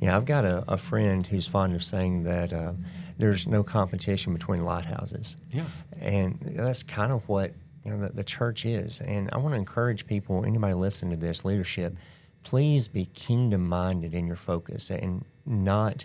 Yeah, 0.00 0.16
I've 0.16 0.24
got 0.24 0.44
a, 0.44 0.64
a 0.68 0.76
friend 0.76 1.26
who's 1.26 1.46
fond 1.46 1.74
of 1.74 1.82
saying 1.82 2.24
that 2.24 2.52
uh, 2.52 2.72
there's 3.16 3.46
no 3.46 3.62
competition 3.62 4.32
between 4.32 4.64
lighthouses. 4.64 5.36
Yeah, 5.52 5.64
and 6.00 6.38
that's 6.42 6.82
kind 6.82 7.12
of 7.12 7.28
what 7.28 7.52
you 7.84 7.92
know, 7.92 8.06
the, 8.06 8.12
the 8.12 8.24
church 8.24 8.66
is. 8.66 9.00
And 9.00 9.30
I 9.32 9.38
want 9.38 9.54
to 9.54 9.58
encourage 9.58 10.06
people, 10.06 10.44
anybody 10.44 10.74
listening 10.74 11.12
to 11.12 11.20
this, 11.20 11.44
leadership, 11.44 11.96
please 12.42 12.88
be 12.88 13.06
kingdom 13.06 13.66
minded 13.68 14.14
in 14.14 14.26
your 14.26 14.36
focus 14.36 14.90
and 14.90 15.24
not 15.46 16.04